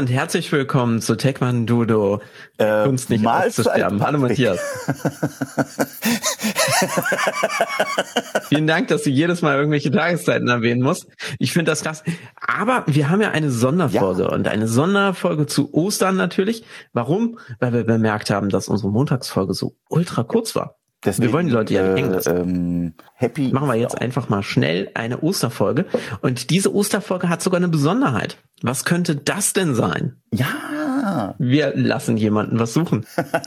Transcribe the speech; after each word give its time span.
Und 0.00 0.08
herzlich 0.08 0.50
willkommen 0.50 1.02
zu 1.02 1.14
Tekman-Dudo. 1.14 2.22
Äh, 2.56 2.84
Kunst 2.84 3.10
nicht 3.10 3.26
auszusterben. 3.26 4.02
Hallo. 4.02 4.18
Matthias. 4.18 4.58
Vielen 8.48 8.66
Dank, 8.66 8.88
dass 8.88 9.02
du 9.02 9.10
jedes 9.10 9.42
Mal 9.42 9.58
irgendwelche 9.58 9.90
Tageszeiten 9.90 10.48
erwähnen 10.48 10.80
musst. 10.80 11.06
Ich 11.38 11.52
finde 11.52 11.70
das 11.70 11.82
krass. 11.82 12.02
Aber 12.40 12.84
wir 12.86 13.10
haben 13.10 13.20
ja 13.20 13.32
eine 13.32 13.50
Sonderfolge 13.50 14.22
Ja. 14.22 14.28
und 14.30 14.48
eine 14.48 14.68
Sonderfolge 14.68 15.44
zu 15.44 15.74
Ostern 15.74 16.16
natürlich. 16.16 16.64
Warum? 16.94 17.38
Weil 17.58 17.74
wir 17.74 17.84
bemerkt 17.84 18.30
haben, 18.30 18.48
dass 18.48 18.68
unsere 18.68 18.90
Montagsfolge 18.90 19.52
so 19.52 19.76
ultra 19.90 20.22
kurz 20.22 20.56
war. 20.56 20.79
Wir 21.02 21.32
wollen 21.32 21.46
die 21.46 21.52
Leute 21.52 21.74
ja 21.74 21.82
nicht 21.82 21.96
hängen 22.02 22.12
lassen. 22.12 22.36
Ähm, 22.36 22.94
happy. 23.14 23.48
Machen 23.52 23.68
wir 23.68 23.74
jetzt 23.76 24.00
einfach 24.00 24.28
mal 24.28 24.42
schnell 24.42 24.90
eine 24.94 25.20
Osterfolge. 25.20 25.86
Und 26.20 26.50
diese 26.50 26.74
Osterfolge 26.74 27.28
hat 27.28 27.42
sogar 27.42 27.58
eine 27.58 27.68
Besonderheit. 27.68 28.36
Was 28.62 28.84
könnte 28.84 29.16
das 29.16 29.52
denn 29.54 29.74
sein? 29.74 30.16
Ja. 30.32 31.34
Wir 31.38 31.72
lassen 31.74 32.18
jemanden 32.18 32.58
was 32.58 32.74
suchen. 32.74 33.06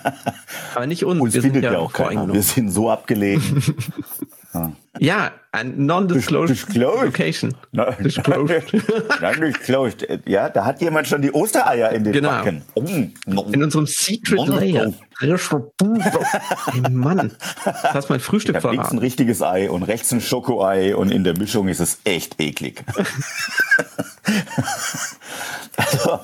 Aber 0.76 0.88
nicht 0.88 1.06
uns. 1.06 1.22
Uns 1.22 1.34
wir 1.36 1.42
sind 1.42 1.54
findet 1.54 1.72
ja 1.72 1.78
auch 1.78 1.94
keiner. 1.94 2.34
Wir 2.34 2.42
sind 2.42 2.70
so 2.72 2.90
abgelegen. 2.90 3.64
Ja, 5.00 5.32
ein 5.52 5.88
non-disclosed 5.88 6.52
Disclosed. 6.52 7.06
location. 7.06 7.56
Na, 7.72 7.90
Disclosed. 8.00 8.72
Nein, 9.20 9.42
disclosed. 9.42 10.08
Ja, 10.28 10.50
da 10.50 10.66
hat 10.66 10.80
jemand 10.80 11.08
schon 11.08 11.24
die 11.24 11.32
Ostereier 11.32 11.92
in 11.92 12.04
den 12.04 12.14
Genau. 12.14 12.30
Backen. 12.30 12.62
Oh. 12.76 12.84
In 13.52 13.64
unserem 13.64 13.88
Secret 13.88 14.38
Non-disclosed. 15.24 15.72
Layer. 15.82 16.26
Hey 16.72 16.82
Mann, 16.92 17.32
das 17.66 17.94
hast 17.94 18.10
mein 18.10 18.20
Frühstück 18.20 18.56
Ich 18.58 18.64
hab 18.64 18.72
links 18.72 18.86
ein 18.86 18.90
verraten. 18.90 19.00
richtiges 19.00 19.42
Ei 19.42 19.70
und 19.70 19.84
rechts 19.84 20.12
ein 20.12 20.22
Schokoei 20.22 20.96
und 20.96 21.12
in 21.12 21.24
der 21.24 21.38
Mischung 21.38 21.68
ist 21.68 21.80
es 21.80 22.00
echt 22.04 22.40
eklig. 22.42 22.84
also, 25.78 26.20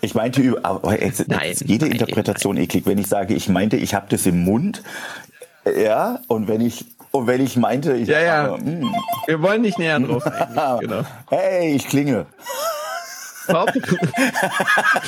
ich 0.00 0.14
meinte 0.14 0.58
aber 0.62 1.00
jetzt, 1.02 1.28
Nein, 1.28 1.40
jetzt 1.48 1.62
jede 1.62 1.84
nein, 1.86 1.92
Interpretation 1.92 2.56
eklig. 2.56 2.86
Wenn 2.86 2.98
ich 2.98 3.06
sage, 3.06 3.34
ich 3.34 3.48
meinte, 3.48 3.76
ich 3.76 3.94
habe 3.94 4.06
das 4.08 4.26
im 4.26 4.44
Mund, 4.44 4.82
ja, 5.76 6.20
und 6.28 6.48
wenn 6.48 6.60
ich 6.60 6.84
und 7.10 7.26
wenn 7.26 7.40
ich 7.40 7.56
meinte, 7.56 7.94
ich 7.94 8.08
Ja, 8.08 8.20
ja. 8.20 8.44
aber, 8.44 8.58
mm, 8.58 8.94
Wir 9.26 9.40
wollen 9.42 9.62
nicht 9.62 9.78
näher 9.78 9.98
drauf. 9.98 10.22
Genau. 10.80 11.04
hey, 11.30 11.74
ich 11.74 11.88
klinge. 11.88 12.26
Top. 13.48 13.72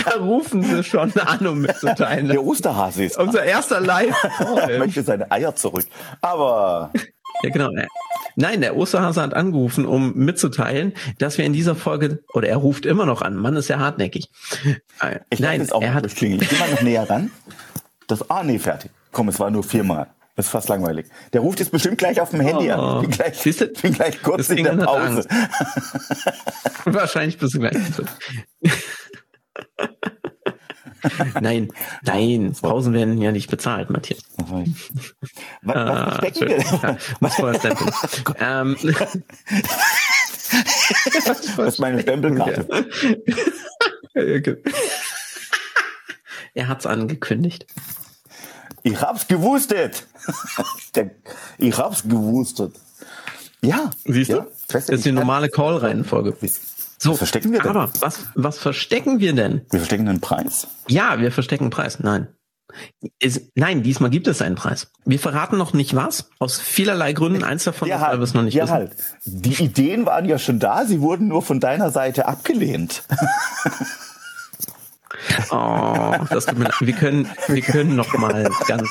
da 0.04 0.16
rufen 0.18 0.62
sie 0.62 0.82
schon 0.82 1.12
an, 1.18 1.46
um 1.46 1.60
mitzuteilen. 1.60 2.28
Der 2.28 2.42
Osterhase 2.42 3.04
ist. 3.04 3.18
Unser 3.18 3.44
erster 3.44 3.80
Live. 3.80 4.16
Er 4.68 4.78
möchte 4.78 5.02
seine 5.02 5.30
Eier 5.30 5.54
zurück. 5.54 5.86
Aber 6.20 6.90
Ja, 7.42 7.50
genau. 7.50 7.70
Nein, 8.36 8.60
der 8.60 8.76
Osterhase 8.76 9.22
hat 9.22 9.34
angerufen, 9.34 9.86
um 9.86 10.14
mitzuteilen, 10.14 10.94
dass 11.18 11.38
wir 11.38 11.44
in 11.44 11.52
dieser 11.52 11.74
Folge, 11.74 12.22
oder 12.32 12.48
er 12.48 12.56
ruft 12.56 12.86
immer 12.86 13.06
noch 13.06 13.22
an, 13.22 13.36
Mann 13.36 13.56
ist 13.56 13.68
ja 13.68 13.78
hartnäckig. 13.78 14.28
Ich 15.30 15.40
Nein, 15.40 15.70
auch 15.70 15.82
er 15.82 15.94
hat. 15.94 16.06
Ich 16.06 16.14
geh 16.14 16.36
mal 16.36 16.70
noch 16.70 16.82
näher 16.82 17.08
ran. 17.08 17.30
Das, 18.06 18.28
ah, 18.30 18.42
nee, 18.42 18.58
fertig. 18.58 18.90
Komm, 19.12 19.28
es 19.28 19.38
war 19.40 19.50
nur 19.50 19.62
viermal. 19.62 20.08
Das 20.40 20.46
ist 20.46 20.52
fast 20.52 20.70
langweilig. 20.70 21.04
Der 21.34 21.42
ruft 21.42 21.60
jetzt 21.60 21.70
bestimmt 21.70 21.98
gleich 21.98 22.18
auf 22.18 22.30
dem 22.30 22.40
Handy 22.40 22.72
Oh. 22.72 22.76
an. 22.76 23.02
Ich 23.02 23.08
bin 23.08 23.18
gleich, 23.18 23.36
Siehst 23.38 23.60
du? 23.60 23.66
ich 23.66 23.82
bin 23.82 23.92
gleich 23.92 24.22
kurz 24.22 24.48
in 24.48 24.64
der 24.64 24.72
Pause. 24.72 25.28
wahrscheinlich 26.86 27.36
bist 27.36 27.56
du 27.56 27.58
gleich. 27.58 27.76
nein, 31.42 31.68
nein, 32.04 32.56
Pausen 32.58 32.94
werden 32.94 33.20
ja 33.20 33.32
nicht 33.32 33.50
bezahlt, 33.50 33.90
Matthias. 33.90 34.22
Was, 34.38 34.66
was 35.62 35.76
Ah, 35.76 36.10
verstecken 36.20 36.40
wir 36.40 36.48
denn? 36.56 36.64
was 37.20 37.36
denn? 37.60 37.76
ähm, 38.40 38.76
Das 41.26 41.58
ist 41.74 41.80
meine 41.80 42.00
Stempelkarte. 42.00 42.66
er 46.54 46.68
hat's 46.68 46.86
angekündigt. 46.86 47.66
Ich 48.82 48.98
hab's 49.02 49.28
gewusstet. 49.28 50.06
Ich 51.58 51.78
hab's 51.78 52.02
gewusstet. 52.02 52.74
Ja. 53.62 53.90
Siehst 54.04 54.30
ja, 54.30 54.40
du? 54.40 54.50
Das 54.68 54.88
ist 54.88 55.04
die 55.04 55.12
normale 55.12 55.48
Call-Reihenfolge. 55.48 56.36
So, 56.98 57.12
Was 57.12 57.18
verstecken 57.18 57.52
wir 57.52 57.60
denn? 57.60 57.70
aber 57.70 57.90
was, 58.00 58.26
was 58.34 58.58
verstecken 58.58 59.20
wir 59.20 59.32
denn? 59.34 59.62
Wir 59.70 59.80
verstecken 59.80 60.08
einen 60.08 60.20
Preis. 60.20 60.66
Ja, 60.88 61.18
wir 61.20 61.32
verstecken 61.32 61.64
einen 61.64 61.70
Preis. 61.70 62.00
Nein. 62.00 62.28
Ist, 63.18 63.50
nein, 63.54 63.82
diesmal 63.82 64.10
gibt 64.10 64.26
es 64.28 64.42
einen 64.42 64.54
Preis. 64.54 64.92
Wir 65.04 65.18
verraten 65.18 65.56
noch 65.58 65.72
nicht 65.72 65.94
was. 65.96 66.30
Aus 66.38 66.60
vielerlei 66.60 67.12
Gründen. 67.12 67.42
Eins 67.42 67.64
davon 67.64 67.88
ist, 67.88 68.00
weil 68.00 68.18
wir 68.18 68.22
es 68.22 68.34
noch 68.34 68.42
nicht 68.42 68.54
ja, 68.54 68.64
wissen. 68.64 68.74
halt. 68.74 68.92
Die 69.24 69.62
Ideen 69.62 70.06
waren 70.06 70.24
ja 70.26 70.38
schon 70.38 70.58
da, 70.58 70.84
sie 70.84 71.00
wurden 71.00 71.28
nur 71.28 71.42
von 71.42 71.58
deiner 71.60 71.90
Seite 71.90 72.26
abgelehnt. 72.28 73.02
Oh, 75.50 76.14
das 76.30 76.46
tut 76.46 76.58
mir 76.58 76.64
leid. 76.64 76.74
Wir 76.80 76.94
können, 76.94 77.28
wir 77.48 77.62
können 77.62 77.96
noch 77.96 78.12
mal 78.16 78.48
ganz, 78.66 78.88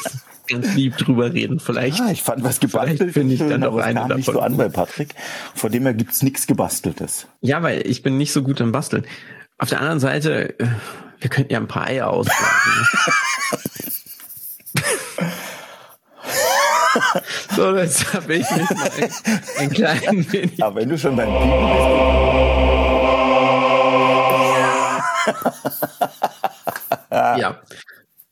ganz 0.49 0.75
lieb 0.75 0.97
drüber 0.97 1.33
reden. 1.33 1.59
Vielleicht. 1.59 1.99
Ah, 2.01 2.11
ich 2.11 2.23
fand 2.23 2.43
was 2.43 2.59
gebastelt. 2.59 3.13
Finde 3.13 3.33
ich 3.33 3.39
dann 3.39 3.63
es 3.63 3.83
eine 3.83 3.99
kam 3.99 4.07
nicht 4.09 4.27
davon. 4.27 4.33
so 4.33 4.39
an 4.41 4.57
bei 4.57 4.69
Patrick. 4.69 5.15
Von 5.55 5.71
dem 5.71 5.83
her 5.83 5.93
gibt's 5.93 6.21
nichts 6.23 6.47
gebasteltes. 6.47 7.27
Ja, 7.41 7.61
weil 7.63 7.85
ich 7.87 8.03
bin 8.03 8.17
nicht 8.17 8.33
so 8.33 8.43
gut 8.43 8.59
im 8.59 8.71
Basteln. 8.71 9.05
Auf 9.57 9.69
der 9.69 9.79
anderen 9.79 9.99
Seite, 9.99 10.59
äh, 10.59 10.67
wir 11.19 11.29
könnten 11.29 11.53
ja 11.53 11.59
ein 11.59 11.67
paar 11.67 11.87
Eier 11.87 12.09
ausblasen. 12.09 12.87
so, 17.55 17.75
jetzt 17.75 18.13
habe 18.13 18.35
ich 18.35 18.49
mich 18.51 18.69
mal 18.69 18.89
ein, 18.97 19.11
ein 19.57 19.69
klein 19.69 20.31
wenig. 20.31 20.63
Aber 20.63 20.75
wenn 20.77 20.89
du 20.89 20.97
schon 20.97 21.16
beim 21.16 21.27
Piepen 21.27 21.67
bist, 21.67 21.87
Ja. 27.11 27.59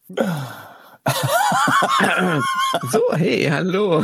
So, 2.92 3.02
hey, 3.14 3.46
hallo. 3.50 4.04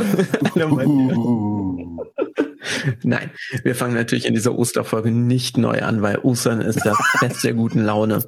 Nein, 3.02 3.30
wir 3.62 3.74
fangen 3.74 3.94
natürlich 3.94 4.26
in 4.26 4.34
dieser 4.34 4.56
Osterfolge 4.56 5.10
nicht 5.10 5.58
neu 5.58 5.82
an, 5.82 6.02
weil 6.02 6.18
Ostern 6.18 6.60
ist 6.60 6.84
das 6.84 6.96
Fest 7.18 7.44
der 7.44 7.54
guten 7.54 7.84
Laune. 7.84 8.24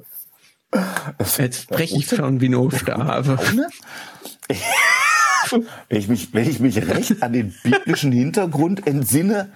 Jetzt 1.37 1.63
spreche 1.63 1.97
ich 1.97 2.07
schon 2.07 2.41
wie 2.41 2.47
eine 2.47 2.59
Osterhase. 2.59 3.37
wenn 5.89 5.97
ich 5.97 6.07
mich, 6.07 6.33
wenn 6.33 6.49
ich 6.49 6.59
mich 6.59 6.77
recht 6.87 7.23
an 7.23 7.33
den 7.33 7.53
biblischen 7.63 8.11
Hintergrund 8.11 8.85
entsinne, 8.85 9.51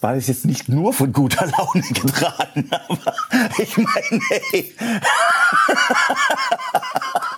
war 0.00 0.14
es 0.14 0.26
jetzt 0.28 0.44
nicht 0.46 0.68
nur 0.68 0.92
von 0.92 1.12
guter 1.12 1.46
Laune 1.46 1.82
getragen, 1.82 2.68
aber 2.70 3.14
ich 3.58 3.76
meine, 3.76 4.20
hey. 4.50 4.74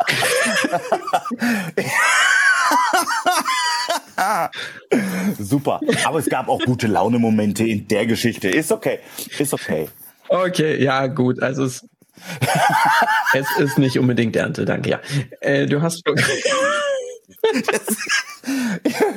Super. 5.39 5.81
Aber 6.05 6.19
es 6.19 6.29
gab 6.29 6.49
auch 6.49 6.61
gute 6.61 6.87
Laune-Momente 6.87 7.65
in 7.65 7.89
der 7.89 8.07
Geschichte. 8.07 8.49
Ist 8.49 8.73
okay. 8.73 9.01
Ist 9.39 9.55
okay. 9.55 9.89
Okay, 10.29 10.83
ja, 10.83 11.07
gut. 11.07 11.43
Also 11.43 11.65
es, 11.65 11.87
es 13.33 13.47
ist 13.59 13.79
nicht 13.79 13.99
unbedingt 13.99 14.37
Ernte, 14.37 14.65
danke. 14.65 14.91
Ja, 14.91 15.01
äh, 15.41 15.67
du 15.67 15.83
hast 15.83 16.03
Wenn 16.05 16.15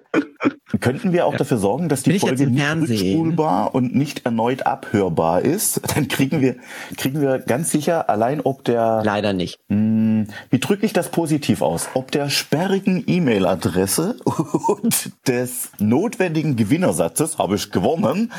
könnten 0.80 1.12
wir 1.12 1.26
auch 1.26 1.32
ja. 1.32 1.38
dafür 1.38 1.58
sorgen, 1.58 1.88
dass 1.88 2.02
die 2.02 2.18
Folge 2.18 2.48
nicht 2.48 2.90
rückspulbar 2.90 3.74
und 3.74 3.94
nicht 3.94 4.24
erneut 4.24 4.66
abhörbar 4.66 5.42
ist? 5.42 5.80
Dann 5.94 6.08
kriegen 6.08 6.40
wir, 6.40 6.56
kriegen 6.96 7.20
wir 7.20 7.38
ganz 7.38 7.70
sicher 7.70 8.10
allein 8.10 8.40
ob 8.40 8.64
der... 8.64 9.02
Leider 9.04 9.32
nicht. 9.32 9.60
Mh, 9.68 9.76
hm, 9.76 10.26
wie 10.50 10.58
drücke 10.58 10.86
ich 10.86 10.92
das 10.92 11.10
positiv 11.10 11.62
aus? 11.62 11.88
Ob 11.94 12.10
der 12.10 12.28
sperrigen 12.28 13.04
E-Mail-Adresse 13.06 14.16
und 14.24 15.12
des 15.28 15.70
notwendigen 15.78 16.56
Gewinnersatzes 16.56 17.38
habe 17.38 17.54
ich 17.56 17.70
gewonnen. 17.70 18.32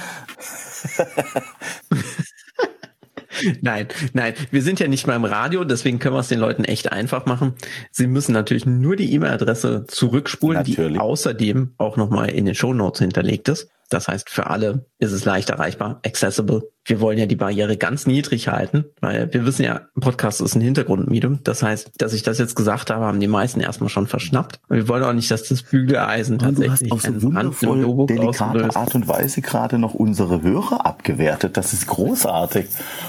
Nein, 3.61 3.87
nein, 4.13 4.33
wir 4.51 4.61
sind 4.61 4.79
ja 4.79 4.87
nicht 4.87 5.07
mal 5.07 5.15
im 5.15 5.25
Radio, 5.25 5.63
deswegen 5.63 5.99
können 5.99 6.15
wir 6.15 6.19
es 6.19 6.27
den 6.27 6.39
Leuten 6.39 6.63
echt 6.63 6.91
einfach 6.91 7.25
machen. 7.25 7.53
Sie 7.91 8.07
müssen 8.07 8.33
natürlich 8.33 8.65
nur 8.65 8.95
die 8.95 9.13
E-Mail-Adresse 9.13 9.85
zurückspulen, 9.87 10.59
natürlich. 10.59 10.93
die 10.93 10.99
außerdem 10.99 11.73
auch 11.77 11.97
nochmal 11.97 12.29
in 12.29 12.45
den 12.45 12.55
Show 12.55 12.73
Notes 12.73 12.99
hinterlegt 12.99 13.49
ist. 13.49 13.69
Das 13.89 14.07
heißt, 14.07 14.29
für 14.29 14.47
alle 14.47 14.85
ist 14.99 15.11
es 15.11 15.25
leicht 15.25 15.49
erreichbar, 15.49 15.99
accessible. 16.05 16.63
Wir 16.85 16.99
wollen 16.99 17.17
ja 17.17 17.25
die 17.25 17.35
Barriere 17.35 17.77
ganz 17.77 18.07
niedrig 18.07 18.47
halten, 18.47 18.85
weil 19.01 19.31
wir 19.33 19.45
wissen 19.45 19.63
ja, 19.63 19.81
ein 19.95 20.01
Podcast 20.01 20.41
ist 20.41 20.55
ein 20.55 20.61
Hintergrundmedium. 20.61 21.39
Das 21.43 21.63
heißt, 21.63 21.91
dass 21.97 22.13
ich 22.13 22.23
das 22.23 22.39
jetzt 22.39 22.55
gesagt 22.55 22.89
habe, 22.89 23.05
haben 23.05 23.19
die 23.19 23.27
meisten 23.27 23.59
erstmal 23.59 23.89
schon 23.89 24.07
verschnappt. 24.07 24.59
wir 24.69 24.87
wollen 24.87 25.03
auch 25.03 25.13
nicht, 25.13 25.29
dass 25.31 25.47
das 25.47 25.63
Bügeleisen 25.63 26.39
tatsächlich 26.39 26.89
du 26.89 26.95
hast 26.95 27.07
auf 27.07 27.21
so 27.21 27.27
wundervoll 27.27 28.05
delikate 28.07 28.75
Art 28.75 28.95
und 28.95 29.07
Weise 29.07 29.41
gerade 29.41 29.77
noch 29.77 29.93
unsere 29.93 30.41
Hörer 30.41 30.85
abgewertet. 30.85 31.55
Das 31.57 31.73
ist 31.73 31.87
großartig. 31.87 32.65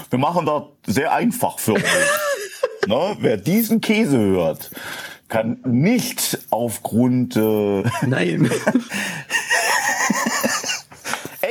Wir 0.09 0.19
machen 0.19 0.45
da 0.45 0.69
sehr 0.85 1.13
einfach 1.13 1.59
für 1.59 1.73
euch. 1.73 1.83
ne? 2.87 3.17
Wer 3.19 3.37
diesen 3.37 3.81
Käse 3.81 4.19
hört, 4.19 4.69
kann 5.27 5.57
nicht 5.65 6.39
aufgrund 6.49 7.35
äh, 7.35 7.83
Nein. 8.05 8.49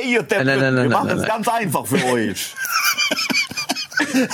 Ihr 0.05 0.23
Deppen, 0.23 0.45
nein, 0.47 0.59
nein, 0.59 0.75
nein, 0.75 0.89
wir 0.89 0.97
machen 0.97 1.19
es 1.19 1.27
ganz 1.27 1.47
einfach 1.47 1.85
für 1.85 2.03
euch. 2.05 2.53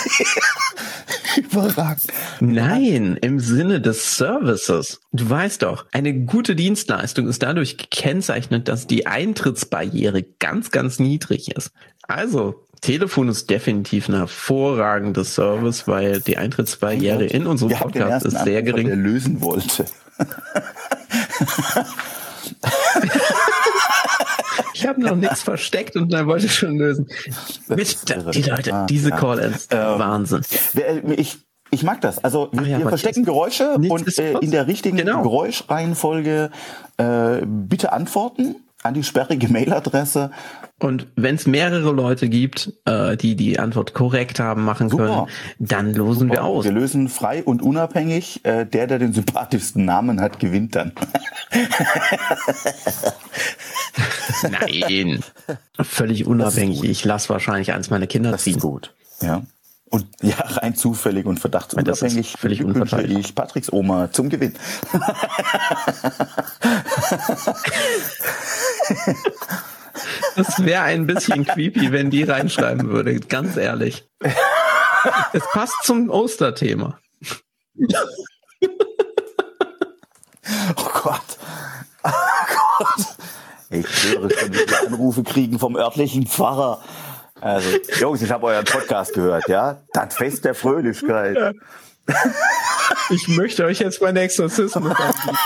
Überragend. 1.37 2.07
Nein, 2.39 3.17
im 3.21 3.39
Sinne 3.39 3.79
des 3.79 4.17
Services. 4.17 4.99
Du 5.11 5.29
weißt 5.29 5.63
doch, 5.63 5.85
eine 5.91 6.13
gute 6.13 6.55
Dienstleistung 6.55 7.27
ist 7.27 7.43
dadurch 7.43 7.77
gekennzeichnet, 7.77 8.67
dass 8.67 8.87
die 8.87 9.07
Eintrittsbarriere 9.07 10.23
ganz, 10.39 10.71
ganz 10.71 10.99
niedrig 10.99 11.55
ist. 11.55 11.71
Also, 12.03 12.67
Telefon 12.81 13.29
ist 13.29 13.49
definitiv 13.49 14.09
ein 14.09 14.15
hervorragender 14.15 15.23
Service, 15.23 15.87
weil 15.87 16.19
die 16.19 16.37
Eintrittsbarriere 16.37 17.25
in 17.25 17.45
unserem 17.45 17.71
Podcast 17.73 18.25
ist 18.25 18.43
sehr 18.43 18.63
gering. 18.63 18.87
Der 18.87 18.95
lösen 18.95 19.41
wollte. 19.41 19.85
Ich 24.81 24.87
habe 24.87 25.01
noch 25.01 25.15
nichts 25.15 25.43
versteckt 25.43 25.95
und 25.95 26.11
dann 26.11 26.25
wollte 26.27 26.47
ich 26.47 26.55
schon 26.55 26.77
lösen. 26.77 27.07
Mit, 27.67 28.09
die 28.33 28.41
Leute, 28.41 28.73
ah, 28.73 28.85
diese 28.87 29.11
Call-ins, 29.11 29.67
äh, 29.67 29.77
Wahnsinn. 29.77 30.41
Ich, 31.17 31.37
ich 31.69 31.83
mag 31.83 32.01
das. 32.01 32.23
Also 32.23 32.49
wir, 32.51 32.67
ja, 32.67 32.79
wir 32.79 32.89
verstecken 32.89 33.23
Geräusche 33.23 33.75
und 33.75 34.17
äh, 34.17 34.33
in 34.39 34.51
der 34.51 34.67
richtigen 34.67 34.97
genau. 34.97 35.21
Geräuschreihenfolge 35.21 36.49
äh, 36.97 37.41
bitte 37.45 37.93
antworten 37.93 38.55
an 38.83 38.93
die 38.93 39.03
sperrige 39.03 39.47
Mailadresse. 39.47 40.31
Und 40.79 41.07
wenn 41.15 41.35
es 41.35 41.45
mehrere 41.45 41.91
Leute 41.91 42.27
gibt, 42.29 42.73
äh, 42.85 43.15
die 43.15 43.35
die 43.35 43.59
Antwort 43.59 43.93
korrekt 43.93 44.39
haben 44.39 44.63
machen 44.63 44.89
Super. 44.89 45.05
können, 45.05 45.27
dann 45.59 45.93
losen 45.93 46.29
Super. 46.29 46.33
wir 46.33 46.43
aus. 46.43 46.65
Wir 46.65 46.71
lösen 46.71 47.07
frei 47.09 47.43
und 47.43 47.61
unabhängig. 47.61 48.43
Äh, 48.43 48.65
der, 48.65 48.87
der 48.87 48.97
den 48.99 49.13
sympathischsten 49.13 49.85
Namen 49.85 50.19
hat, 50.19 50.39
gewinnt 50.39 50.75
dann. 50.75 50.93
Nein, 54.49 55.23
völlig 55.79 56.25
unabhängig. 56.25 56.83
Ich 56.83 57.05
lasse 57.05 57.29
wahrscheinlich 57.29 57.73
eins 57.73 57.91
meiner 57.91 58.07
Kinder 58.07 58.35
ziehen. 58.37 58.53
Das 58.53 58.57
ist 58.57 58.61
gut, 58.61 58.95
ja. 59.21 59.43
Und 59.91 60.07
ja, 60.21 60.37
rein 60.37 60.75
zufällig 60.75 61.25
und 61.25 61.39
verdachtsunabhängig 61.39 62.35
völlig 62.39 62.63
wünsche 62.65 63.03
ich 63.03 63.35
Patricks 63.35 63.71
Oma 63.71 64.11
zum 64.11 64.29
Gewinn. 64.29 64.55
Das 70.35 70.63
wäre 70.63 70.83
ein 70.83 71.05
bisschen 71.05 71.45
creepy, 71.45 71.91
wenn 71.91 72.09
die 72.09 72.23
reinschreiben 72.23 72.89
würde, 72.89 73.19
ganz 73.19 73.57
ehrlich. 73.57 74.07
Es 75.33 75.43
passt 75.51 75.75
zum 75.83 76.09
Osterthema. 76.09 76.97
Oh 80.77 80.89
Gott. 81.03 81.21
Oh 82.03 82.09
Gott. 82.77 83.05
Ich 83.69 83.85
höre 84.03 84.29
schon, 84.29 84.53
wie 84.53 84.87
Anrufe 84.87 85.23
kriegen 85.23 85.59
vom 85.59 85.75
örtlichen 85.75 86.27
Pfarrer. 86.27 86.81
Also, 87.41 87.69
Jungs, 87.99 88.21
ich 88.21 88.31
habe 88.31 88.45
euren 88.47 88.65
Podcast 88.65 89.13
gehört, 89.13 89.47
ja? 89.47 89.81
Das 89.93 90.15
Fest 90.15 90.45
der 90.45 90.55
Fröhlichkeit. 90.55 91.37
Ja. 91.37 91.51
Ich 93.09 93.27
möchte 93.27 93.65
euch 93.65 93.79
jetzt 93.79 94.01
meinen 94.01 94.17
Exorzismus 94.17 94.95
anbieten. 94.95 95.37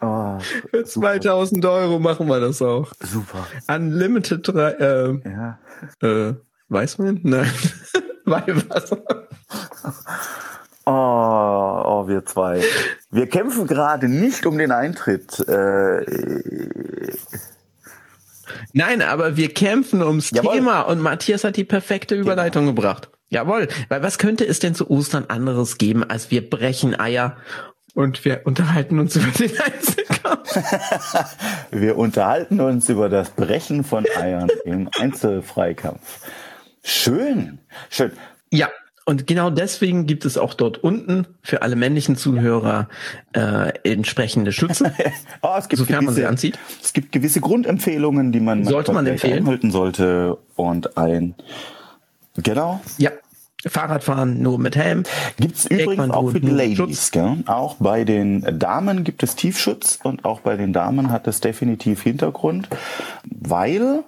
Oh, 0.00 0.38
Für 0.70 0.84
2000 0.84 1.62
super. 1.62 1.74
Euro 1.74 1.98
machen 1.98 2.28
wir 2.28 2.40
das 2.40 2.60
auch. 2.60 2.92
Super. 3.00 3.46
Unlimited 3.68 4.48
äh, 4.48 5.12
ja. 5.12 5.58
äh, 6.02 6.34
weiß 6.68 6.98
man? 6.98 7.20
Nein. 7.22 7.50
Weihwasser. 8.24 8.98
Oh, 10.84 10.90
oh, 10.92 12.08
wir 12.08 12.24
zwei. 12.26 12.62
Wir 13.10 13.28
kämpfen 13.28 13.66
gerade 13.66 14.08
nicht 14.08 14.46
um 14.46 14.58
den 14.58 14.70
Eintritt. 14.70 15.40
Äh, 15.48 16.04
Nein, 18.72 19.02
aber 19.02 19.36
wir 19.36 19.52
kämpfen 19.52 20.02
ums 20.02 20.30
Jawohl. 20.30 20.56
Thema 20.56 20.82
und 20.82 21.00
Matthias 21.00 21.44
hat 21.44 21.56
die 21.56 21.64
perfekte 21.64 22.14
Überleitung 22.14 22.64
genau. 22.64 22.74
gebracht. 22.74 23.10
Jawohl, 23.28 23.68
weil 23.88 24.02
was 24.02 24.18
könnte 24.18 24.46
es 24.46 24.60
denn 24.60 24.74
zu 24.74 24.88
Ostern 24.90 25.24
anderes 25.28 25.78
geben, 25.78 26.04
als 26.04 26.30
wir 26.30 26.48
brechen 26.48 26.98
Eier 26.98 27.36
und 27.94 28.24
wir 28.24 28.42
unterhalten 28.44 28.98
uns 28.98 29.16
über 29.16 29.30
den 29.30 29.58
Einzelkampf. 29.58 30.56
wir 31.70 31.96
unterhalten 31.96 32.60
uns 32.60 32.88
über 32.88 33.08
das 33.08 33.30
Brechen 33.30 33.84
von 33.84 34.06
Eiern 34.16 34.48
im 34.64 34.88
Einzelfreikampf. 34.98 36.20
Schön, 36.84 37.58
schön. 37.90 38.12
Ja, 38.52 38.68
und 39.06 39.28
genau 39.28 39.50
deswegen 39.50 40.06
gibt 40.06 40.24
es 40.24 40.36
auch 40.36 40.52
dort 40.52 40.78
unten 40.78 41.28
für 41.40 41.62
alle 41.62 41.76
männlichen 41.76 42.16
Zuhörer 42.16 42.88
äh, 43.34 43.72
entsprechende 43.84 44.50
Schütze, 44.50 44.92
oh, 45.42 45.54
es 45.56 45.68
gibt 45.68 45.78
sofern 45.78 46.00
gewisse, 46.00 46.06
man 46.06 46.14
sie 46.14 46.26
anzieht. 46.26 46.58
Es 46.82 46.92
gibt 46.92 47.12
gewisse 47.12 47.40
Grundempfehlungen, 47.40 48.32
die 48.32 48.40
man 48.40 48.64
sollte 48.64 48.92
man 48.92 49.06
empfehlen 49.06 49.38
einhalten 49.38 49.70
sollte 49.70 50.36
und 50.56 50.98
ein 50.98 51.36
genau. 52.36 52.80
Ja, 52.98 53.12
Fahrradfahren 53.64 54.42
nur 54.42 54.58
mit 54.58 54.74
Helm. 54.74 55.04
Gibt's 55.38 55.66
übrigens 55.66 56.10
auch 56.10 56.30
für 56.30 56.40
die 56.40 56.50
Ladies. 56.50 57.12
Gell? 57.12 57.44
Auch 57.46 57.76
bei 57.76 58.02
den 58.02 58.58
Damen 58.58 59.04
gibt 59.04 59.22
es 59.22 59.36
Tiefschutz 59.36 60.00
und 60.02 60.24
auch 60.24 60.40
bei 60.40 60.56
den 60.56 60.72
Damen 60.72 61.12
hat 61.12 61.28
es 61.28 61.40
definitiv 61.40 62.02
Hintergrund, 62.02 62.68
weil 63.24 64.02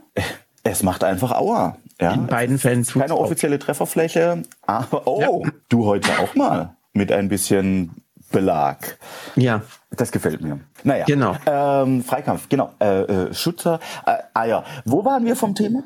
es 0.70 0.82
macht 0.82 1.04
einfach 1.04 1.32
Aua. 1.32 1.76
Ja? 2.00 2.12
In 2.12 2.26
beiden 2.26 2.58
Fällen 2.58 2.84
tut's 2.84 2.98
Keine 2.98 3.16
offizielle 3.16 3.58
Trefferfläche, 3.58 4.42
aber 4.66 5.06
oh, 5.06 5.42
ja. 5.44 5.50
du 5.68 5.86
heute 5.86 6.10
auch 6.20 6.34
mal 6.34 6.76
mit 6.92 7.12
ein 7.12 7.28
bisschen 7.28 8.02
Belag. 8.30 8.98
Ja. 9.36 9.62
Das 9.90 10.12
gefällt 10.12 10.42
mir. 10.42 10.60
Naja. 10.84 11.06
Genau. 11.06 11.34
Ähm, 11.46 12.04
Freikampf, 12.04 12.48
genau. 12.48 12.72
Äh, 12.78 13.02
äh, 13.02 13.34
Schützer, 13.34 13.80
äh, 14.04 14.18
Eier. 14.34 14.64
Wo 14.84 15.04
waren 15.04 15.24
wir 15.24 15.34
vom 15.34 15.54
Thema? 15.54 15.82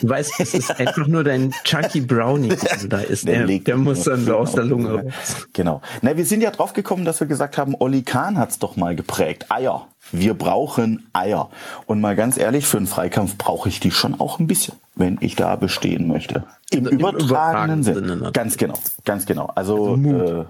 Du 0.00 0.08
weißt, 0.08 0.34
es 0.38 0.54
ist 0.54 0.78
einfach 0.78 1.06
nur 1.06 1.24
dein 1.24 1.52
Chunky 1.64 2.00
Brownie, 2.00 2.48
der 2.80 2.88
da 2.88 3.00
ist. 3.00 3.26
Der, 3.26 3.46
der, 3.46 3.58
der 3.58 3.76
muss 3.76 4.04
dann 4.04 4.28
aus 4.30 4.52
der 4.52 4.64
Lunge 4.64 5.02
raus. 5.02 5.48
Genau. 5.52 5.80
Na, 6.02 6.16
wir 6.16 6.26
sind 6.26 6.42
ja 6.42 6.50
drauf 6.50 6.72
gekommen, 6.72 7.04
dass 7.04 7.20
wir 7.20 7.26
gesagt 7.26 7.58
haben, 7.58 7.74
Olli 7.78 8.02
Kahn 8.02 8.38
hat's 8.38 8.58
doch 8.58 8.76
mal 8.76 8.94
geprägt. 8.94 9.46
Eier. 9.50 9.88
Wir 10.12 10.34
brauchen 10.34 11.08
Eier. 11.12 11.50
Und 11.86 12.00
mal 12.00 12.16
ganz 12.16 12.36
ehrlich, 12.36 12.66
für 12.66 12.76
einen 12.76 12.86
Freikampf 12.86 13.36
brauche 13.36 13.68
ich 13.68 13.80
die 13.80 13.90
schon 13.90 14.18
auch 14.20 14.38
ein 14.38 14.46
bisschen, 14.46 14.74
wenn 14.94 15.18
ich 15.20 15.36
da 15.36 15.56
bestehen 15.56 16.08
möchte. 16.08 16.44
Im, 16.70 16.86
also 16.86 16.96
übertragenen, 16.96 17.28
übertragenen 17.28 17.82
Sinne. 17.82 18.08
Sinne 18.08 18.32
ganz 18.32 18.56
genau, 18.56 18.78
ganz 19.04 19.26
genau. 19.26 19.50
Also, 19.54 19.94
also 19.94 20.40
äh, 20.40 20.44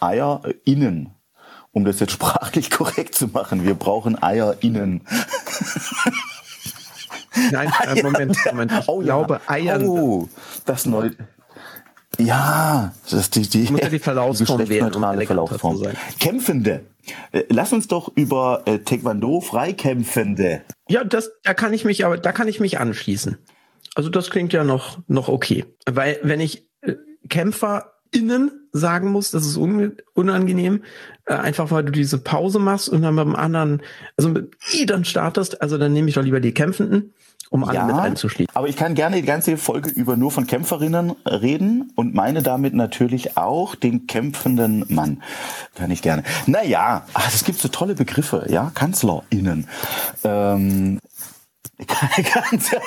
Eier 0.00 0.42
äh, 0.44 0.54
innen, 0.64 1.10
um 1.72 1.84
das 1.84 2.00
jetzt 2.00 2.12
sprachlich 2.12 2.70
korrekt 2.70 3.14
zu 3.14 3.28
machen. 3.28 3.64
Wir 3.64 3.74
brauchen 3.74 4.22
Eier 4.22 4.56
innen. 4.60 5.02
Nein, 7.50 7.72
äh, 7.86 8.02
Moment, 8.02 8.36
Moment. 8.46 8.72
Ich 8.72 8.88
oh, 8.88 9.00
glaube, 9.00 9.40
ja. 9.46 9.54
Eiern. 9.54 9.86
Oh, 9.86 10.28
das 10.64 10.86
neue. 10.86 11.12
Ja, 12.18 12.94
das 13.04 13.12
ist 13.12 13.34
die, 13.34 13.42
die, 13.42 13.70
muss 13.70 13.80
ja 13.80 13.88
die 13.88 13.98
Verlaufsform 13.98 14.68
wählen, 14.68 14.94
um 14.94 15.26
Verlaufsform. 15.26 15.78
Sein. 15.78 15.96
Kämpfende. 16.18 16.82
Äh, 17.32 17.44
lass 17.48 17.72
uns 17.72 17.88
doch 17.88 18.10
über 18.14 18.62
äh, 18.66 18.78
Taekwondo 18.78 19.40
Freikämpfende. 19.40 20.62
Ja, 20.88 21.04
das, 21.04 21.30
da 21.42 21.54
kann 21.54 21.72
ich 21.72 21.84
mich 21.84 22.04
aber, 22.04 22.18
da 22.18 22.32
kann 22.32 22.48
ich 22.48 22.60
mich 22.60 22.78
anschließen. 22.78 23.38
Also 23.94 24.10
das 24.10 24.30
klingt 24.30 24.52
ja 24.52 24.64
noch, 24.64 24.98
noch 25.08 25.28
okay. 25.28 25.64
Weil 25.86 26.18
wenn 26.22 26.40
ich 26.40 26.68
äh, 26.82 26.94
KämpferInnen 27.28 28.50
sagen 28.72 29.10
muss, 29.10 29.30
das 29.30 29.46
ist 29.46 29.56
un 29.56 29.96
unangenehm, 30.14 30.84
äh, 31.26 31.34
einfach 31.34 31.70
weil 31.70 31.84
du 31.84 31.92
diese 31.92 32.18
Pause 32.18 32.58
machst 32.58 32.88
und 32.88 33.02
dann 33.02 33.16
beim 33.16 33.34
anderen, 33.34 33.82
also 34.16 34.28
mit 34.28 34.54
dann 34.86 35.04
startest, 35.04 35.62
also 35.62 35.78
dann 35.78 35.92
nehme 35.92 36.08
ich 36.08 36.14
doch 36.14 36.22
lieber 36.22 36.40
die 36.40 36.54
Kämpfenden 36.54 37.14
um 37.50 37.64
alle 37.64 37.74
Ja, 37.78 37.84
mit 37.86 37.96
einzuschließen. 37.96 38.54
aber 38.54 38.68
ich 38.68 38.76
kann 38.76 38.94
gerne 38.94 39.16
die 39.16 39.22
ganze 39.22 39.56
Folge 39.56 39.90
über 39.90 40.16
nur 40.16 40.30
von 40.30 40.46
Kämpferinnen 40.46 41.12
reden 41.26 41.92
und 41.94 42.14
meine 42.14 42.42
damit 42.42 42.74
natürlich 42.74 43.36
auch 43.36 43.74
den 43.74 44.06
kämpfenden 44.06 44.84
Mann. 44.88 45.22
Kann 45.74 45.90
ich 45.90 46.02
gerne. 46.02 46.22
Naja, 46.46 47.04
ach, 47.14 47.34
es 47.34 47.44
gibt 47.44 47.58
so 47.58 47.68
tolle 47.68 47.94
Begriffe, 47.94 48.46
ja, 48.48 48.70
KanzlerInnen. 48.74 49.68
Ähm, 50.24 50.98
Kanzler. 51.86 52.80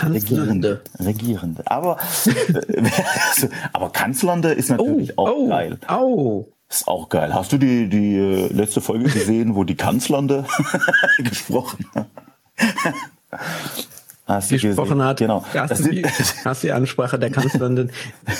Regierende. 0.00 0.82
Regierende. 0.98 1.62
Aber, 1.66 1.98
äh, 2.26 2.82
aber 3.72 3.90
Kanzlernde 3.90 4.52
ist 4.52 4.70
natürlich 4.70 5.18
auch 5.18 5.30
oh, 5.30 5.48
geil. 5.48 5.78
oh. 5.90 6.46
Ist 6.70 6.86
auch 6.86 7.08
geil. 7.08 7.34
Hast 7.34 7.52
du 7.52 7.56
die, 7.56 7.88
die 7.88 8.16
äh, 8.16 8.52
letzte 8.52 8.82
Folge 8.82 9.04
gesehen, 9.04 9.54
wo 9.56 9.64
die 9.64 9.74
Kanzlernde 9.74 10.44
gesprochen 11.18 11.86
hat? 11.94 12.06
Hast 14.28 14.50
du 14.50 14.58
gesprochen 14.58 15.02
hat. 15.02 15.18
Genau. 15.18 15.42
Hast, 15.54 15.84
du 15.84 15.90
die, 15.90 16.04
hast 16.44 16.62
die 16.62 16.72
Ansprache 16.72 17.18
der 17.18 17.30
Kanzlerin? 17.30 17.90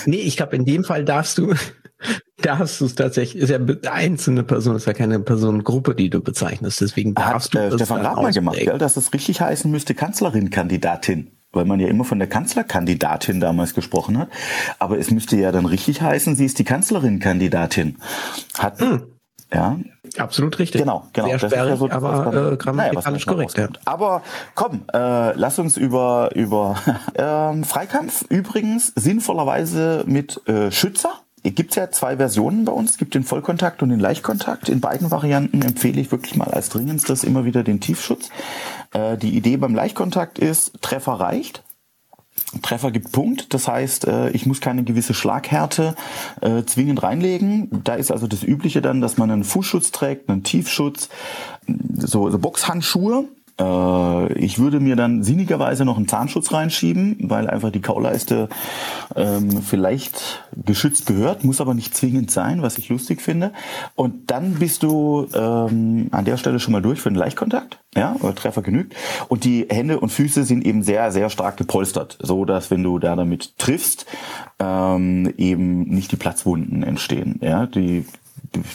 nee, 0.05 0.17
ich 0.17 0.37
glaube, 0.37 0.55
in 0.55 0.63
dem 0.63 0.83
Fall 0.83 1.03
darfst 1.03 1.39
du, 1.39 1.55
darfst 2.41 2.79
du 2.79 2.85
es 2.85 2.93
tatsächlich, 2.93 3.41
ist 3.41 3.49
ja 3.49 3.59
einzelne 3.91 4.43
Person, 4.43 4.75
ist 4.75 4.85
ja 4.85 4.93
keine 4.93 5.19
Personengruppe, 5.19 5.95
die 5.95 6.11
du 6.11 6.21
bezeichnest. 6.21 6.79
Deswegen 6.79 7.15
hat 7.15 7.33
darfst 7.33 7.55
du 7.55 7.57
äh, 7.57 7.71
Stefan 7.71 8.03
mal 8.03 8.31
gemacht, 8.31 8.59
gell, 8.59 8.77
dass 8.77 8.97
es 8.97 9.13
richtig 9.13 9.41
heißen 9.41 9.69
müsste 9.69 9.95
Kanzlerin-Kandidatin. 9.95 11.31
Weil 11.51 11.65
man 11.65 11.79
ja 11.79 11.87
immer 11.87 12.05
von 12.05 12.19
der 12.19 12.29
Kanzlerkandidatin 12.29 13.39
damals 13.39 13.73
gesprochen 13.73 14.19
hat. 14.19 14.29
Aber 14.77 14.99
es 14.99 15.09
müsste 15.09 15.35
ja 15.35 15.51
dann 15.51 15.65
richtig 15.65 15.99
heißen, 15.99 16.35
sie 16.35 16.45
ist 16.45 16.59
die 16.59 16.63
Kanzlerin-Kandidatin. 16.63 17.97
Hat, 18.59 18.79
ja, 19.53 19.77
Absolut 20.17 20.57
richtig. 20.59 20.81
Genau, 20.81 21.07
genau. 21.13 21.27
Sehr 21.27 21.37
Das 21.37 21.43
ist 21.43 21.55
ja 21.55 21.63
sperrig, 21.63 21.79
so 21.79 21.89
aber 21.91 22.27
äh, 22.27 22.35
naja, 22.35 22.55
grammatikalisch 22.55 23.25
manchmal 23.25 23.47
korrekt. 23.47 23.57
Ja. 23.57 23.81
Aber 23.85 24.21
komm, 24.55 24.81
äh, 24.93 25.33
lass 25.33 25.59
uns 25.59 25.77
über 25.77 26.31
über 26.35 26.77
ähm, 27.15 27.63
Freikampf 27.63 28.25
übrigens 28.29 28.93
sinnvollerweise 28.95 30.03
mit 30.07 30.41
äh, 30.47 30.71
Schützer. 30.71 31.13
Gibt 31.43 31.75
ja 31.75 31.89
zwei 31.89 32.17
Versionen 32.17 32.65
bei 32.65 32.73
uns. 32.73 32.91
Es 32.91 32.97
gibt 32.97 33.15
den 33.15 33.23
Vollkontakt 33.23 33.81
und 33.81 33.89
den 33.89 33.99
Leichtkontakt. 33.99 34.67
In 34.67 34.81
beiden 34.81 35.09
Varianten 35.09 35.61
empfehle 35.61 36.01
ich 36.01 36.11
wirklich 36.11 36.35
mal 36.35 36.49
als 36.49 36.69
dringendstes 36.69 37.23
immer 37.23 37.45
wieder 37.45 37.63
den 37.63 37.79
Tiefschutz. 37.79 38.29
Äh, 38.91 39.17
die 39.17 39.35
Idee 39.35 39.57
beim 39.57 39.73
Leichtkontakt 39.73 40.37
ist, 40.37 40.81
Treffer 40.81 41.13
reicht. 41.13 41.63
Treffer 42.61 42.91
gibt 42.91 43.11
Punkt, 43.11 43.53
das 43.53 43.67
heißt, 43.67 44.07
äh, 44.07 44.31
ich 44.31 44.45
muss 44.45 44.59
keine 44.59 44.83
gewisse 44.83 45.13
Schlaghärte 45.13 45.95
äh, 46.41 46.63
zwingend 46.63 47.03
reinlegen. 47.03 47.69
Da 47.83 47.93
ist 47.93 48.11
also 48.11 48.27
das 48.27 48.43
Übliche 48.43 48.81
dann, 48.81 49.01
dass 49.01 49.17
man 49.17 49.29
einen 49.29 49.43
Fußschutz 49.43 49.91
trägt, 49.91 50.29
einen 50.29 50.43
Tiefschutz, 50.43 51.09
so, 51.95 52.29
so 52.29 52.39
Boxhandschuhe. 52.39 53.25
Äh, 53.59 54.33
Ich 54.33 54.59
würde 54.59 54.79
mir 54.79 54.95
dann 54.95 55.23
sinnigerweise 55.23 55.85
noch 55.85 55.97
einen 55.97 56.07
Zahnschutz 56.07 56.51
reinschieben, 56.51 57.17
weil 57.23 57.49
einfach 57.49 57.71
die 57.71 57.81
Kauleiste 57.81 58.49
ähm, 59.15 59.61
vielleicht 59.61 60.43
geschützt 60.55 61.05
gehört, 61.05 61.43
muss 61.43 61.61
aber 61.61 61.73
nicht 61.73 61.95
zwingend 61.95 62.31
sein, 62.31 62.61
was 62.61 62.77
ich 62.77 62.89
lustig 62.89 63.21
finde. 63.21 63.51
Und 63.95 64.31
dann 64.31 64.55
bist 64.55 64.83
du 64.83 65.27
ähm, 65.33 66.07
an 66.11 66.25
der 66.25 66.37
Stelle 66.37 66.59
schon 66.59 66.71
mal 66.71 66.81
durch 66.81 67.01
für 67.01 67.09
den 67.09 67.15
Leichtkontakt, 67.15 67.79
ja, 67.95 68.15
oder 68.21 68.35
Treffer 68.35 68.61
genügt. 68.61 68.95
Und 69.27 69.43
die 69.43 69.67
Hände 69.69 69.99
und 69.99 70.09
Füße 70.09 70.43
sind 70.43 70.65
eben 70.65 70.83
sehr, 70.83 71.11
sehr 71.11 71.29
stark 71.29 71.57
gepolstert, 71.57 72.17
so 72.21 72.45
dass 72.45 72.71
wenn 72.71 72.83
du 72.83 72.99
da 72.99 73.15
damit 73.15 73.57
triffst, 73.57 74.05
ähm, 74.59 75.33
eben 75.37 75.83
nicht 75.83 76.11
die 76.11 76.17
Platzwunden 76.17 76.83
entstehen. 76.83 77.39
Ja, 77.41 77.65
die, 77.65 78.05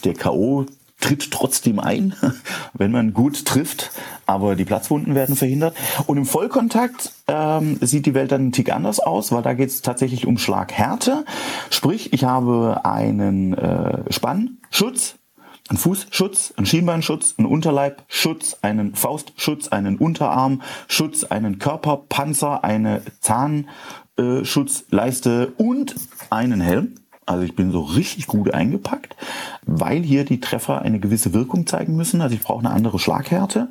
der 0.05 0.15
K.O 0.15 0.67
tritt 1.01 1.31
trotzdem 1.31 1.79
ein, 1.79 2.15
wenn 2.75 2.91
man 2.91 3.13
gut 3.13 3.45
trifft, 3.45 3.91
aber 4.27 4.57
die 4.57 4.65
Platzwunden 4.65 5.15
werden 5.15 5.37
verhindert. 5.37 5.77
Und 6.07 6.17
im 6.17 6.27
Vollkontakt 6.27 7.13
ähm, 7.29 7.79
sieht 7.81 8.07
die 8.07 8.15
Welt 8.15 8.33
dann 8.33 8.43
einen 8.43 8.53
Tick 8.53 8.73
anders 8.73 9.01
aus, 9.01 9.33
weil 9.33 9.43
da 9.43 9.55
geht 9.55 9.69
es 9.69 9.83
tatsächlich 9.83 10.27
um 10.27 10.39
Schlaghärte. 10.39 11.25
Sprich, 11.71 12.13
ich 12.13 12.25
habe 12.25 12.81
einen 12.85 13.55
äh, 13.55 14.13
Spannschutz, 14.13 15.17
einen 15.69 15.79
Fußschutz, 15.79 16.55
einen 16.57 16.67
Schienbeinschutz, 16.67 17.35
einen 17.39 17.47
Unterleibschutz, 17.47 18.59
einen 18.63 18.95
Faustschutz, 18.95 19.69
einen 19.69 19.97
Unterarmschutz, 19.97 21.25
einen 21.25 21.59
Körperpanzer, 21.59 22.65
eine 22.65 23.03
Zahnschutzleiste 23.21 25.53
und 25.57 25.95
einen 26.31 26.61
Helm. 26.61 26.95
Also 27.27 27.45
ich 27.45 27.57
bin 27.57 27.73
so 27.73 27.81
richtig 27.81 28.27
gut 28.27 28.53
eingepackt, 28.53 29.17
weil 29.67 30.03
hier 30.03 30.25
die 30.25 30.41
Treffer 30.41 30.83
eine 30.83 31.01
gewisse 31.01 31.33
Wirkung 31.33 31.67
zeigen 31.67 31.97
müssen. 31.97 32.21
Also 32.21 32.35
ich 32.35 32.43
brauche 32.43 32.61
eine 32.61 32.71
andere 32.71 32.99
Schlaghärte. 32.99 33.69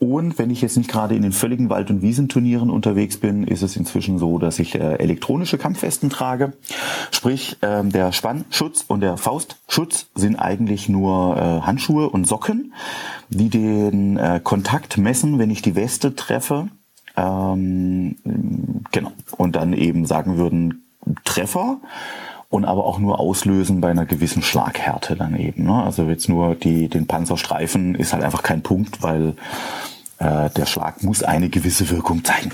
Und 0.00 0.38
wenn 0.38 0.48
ich 0.48 0.62
jetzt 0.62 0.78
nicht 0.78 0.90
gerade 0.90 1.14
in 1.14 1.20
den 1.20 1.32
völligen 1.32 1.68
Wald- 1.68 1.90
und 1.90 2.00
Wiesenturnieren 2.00 2.70
unterwegs 2.70 3.18
bin, 3.18 3.44
ist 3.44 3.60
es 3.60 3.76
inzwischen 3.76 4.18
so, 4.18 4.38
dass 4.38 4.58
ich 4.58 4.74
äh, 4.74 4.94
elektronische 4.94 5.58
Kampfwesten 5.58 6.08
trage. 6.08 6.54
Sprich, 7.10 7.58
ähm, 7.60 7.92
der 7.92 8.12
Spannschutz 8.12 8.82
und 8.88 9.00
der 9.02 9.18
Faustschutz 9.18 10.06
sind 10.14 10.36
eigentlich 10.36 10.88
nur 10.88 11.36
äh, 11.36 11.60
Handschuhe 11.66 12.08
und 12.08 12.26
Socken, 12.26 12.72
die 13.28 13.50
den 13.50 14.16
äh, 14.16 14.40
Kontakt 14.42 14.96
messen, 14.96 15.38
wenn 15.38 15.50
ich 15.50 15.60
die 15.60 15.74
Weste 15.74 16.14
treffe. 16.14 16.68
Ähm, 17.18 18.16
genau. 18.90 19.12
Und 19.36 19.54
dann 19.54 19.74
eben 19.74 20.06
sagen 20.06 20.38
würden, 20.38 20.82
Treffer 21.24 21.78
und 22.50 22.64
aber 22.64 22.84
auch 22.84 22.98
nur 22.98 23.20
auslösen 23.20 23.80
bei 23.80 23.90
einer 23.90 24.04
gewissen 24.04 24.42
Schlaghärte 24.42 25.16
dann 25.16 25.36
eben. 25.36 25.64
Ne? 25.64 25.82
Also 25.82 26.04
jetzt 26.04 26.28
nur 26.28 26.56
die, 26.56 26.88
den 26.88 27.06
Panzerstreifen 27.06 27.94
ist 27.94 28.12
halt 28.12 28.24
einfach 28.24 28.42
kein 28.42 28.62
Punkt, 28.62 29.02
weil 29.02 29.36
äh, 30.18 30.50
der 30.50 30.66
Schlag 30.66 31.02
muss 31.02 31.22
eine 31.22 31.48
gewisse 31.48 31.88
Wirkung 31.90 32.24
zeigen. 32.24 32.50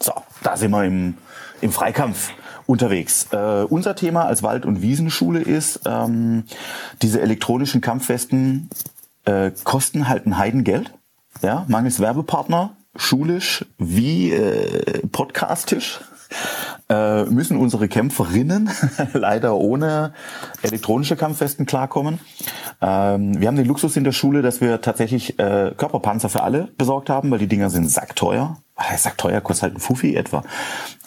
So, 0.00 0.12
da 0.42 0.56
sind 0.56 0.70
wir 0.70 0.84
im, 0.84 1.18
im 1.60 1.72
Freikampf 1.72 2.32
unterwegs. 2.66 3.28
Äh, 3.32 3.64
unser 3.68 3.94
Thema 3.94 4.24
als 4.24 4.42
Wald- 4.42 4.64
und 4.64 4.80
Wiesenschule 4.80 5.40
ist, 5.40 5.80
ähm, 5.86 6.44
diese 7.02 7.20
elektronischen 7.20 7.82
Kampfwesten 7.82 8.70
äh, 9.26 9.50
kosten 9.64 10.08
halt 10.08 10.26
ein 10.26 10.38
Heidengeld. 10.38 10.92
Ja, 11.42 11.66
mangels 11.68 12.00
Werbepartner, 12.00 12.76
schulisch 12.96 13.66
wie 13.76 14.32
äh, 14.32 15.06
podcastisch 15.08 16.00
äh, 16.88 17.24
müssen 17.24 17.56
unsere 17.56 17.88
Kämpferinnen 17.88 18.70
leider 19.12 19.56
ohne 19.56 20.12
elektronische 20.62 21.16
Kampfwesten 21.16 21.66
klarkommen. 21.66 22.18
Ähm, 22.80 23.40
wir 23.40 23.48
haben 23.48 23.56
den 23.56 23.66
Luxus 23.66 23.96
in 23.96 24.04
der 24.04 24.12
Schule, 24.12 24.42
dass 24.42 24.60
wir 24.60 24.80
tatsächlich 24.80 25.38
äh, 25.38 25.72
Körperpanzer 25.76 26.28
für 26.28 26.42
alle 26.42 26.68
besorgt 26.76 27.10
haben, 27.10 27.30
weil 27.30 27.38
die 27.38 27.46
Dinger 27.46 27.70
sind 27.70 27.90
sackteuer. 27.90 28.58
Sackteuer 28.96 29.40
kostet 29.40 29.62
halt 29.64 29.74
ein 29.76 29.80
Fuffi 29.80 30.16
etwa. 30.16 30.42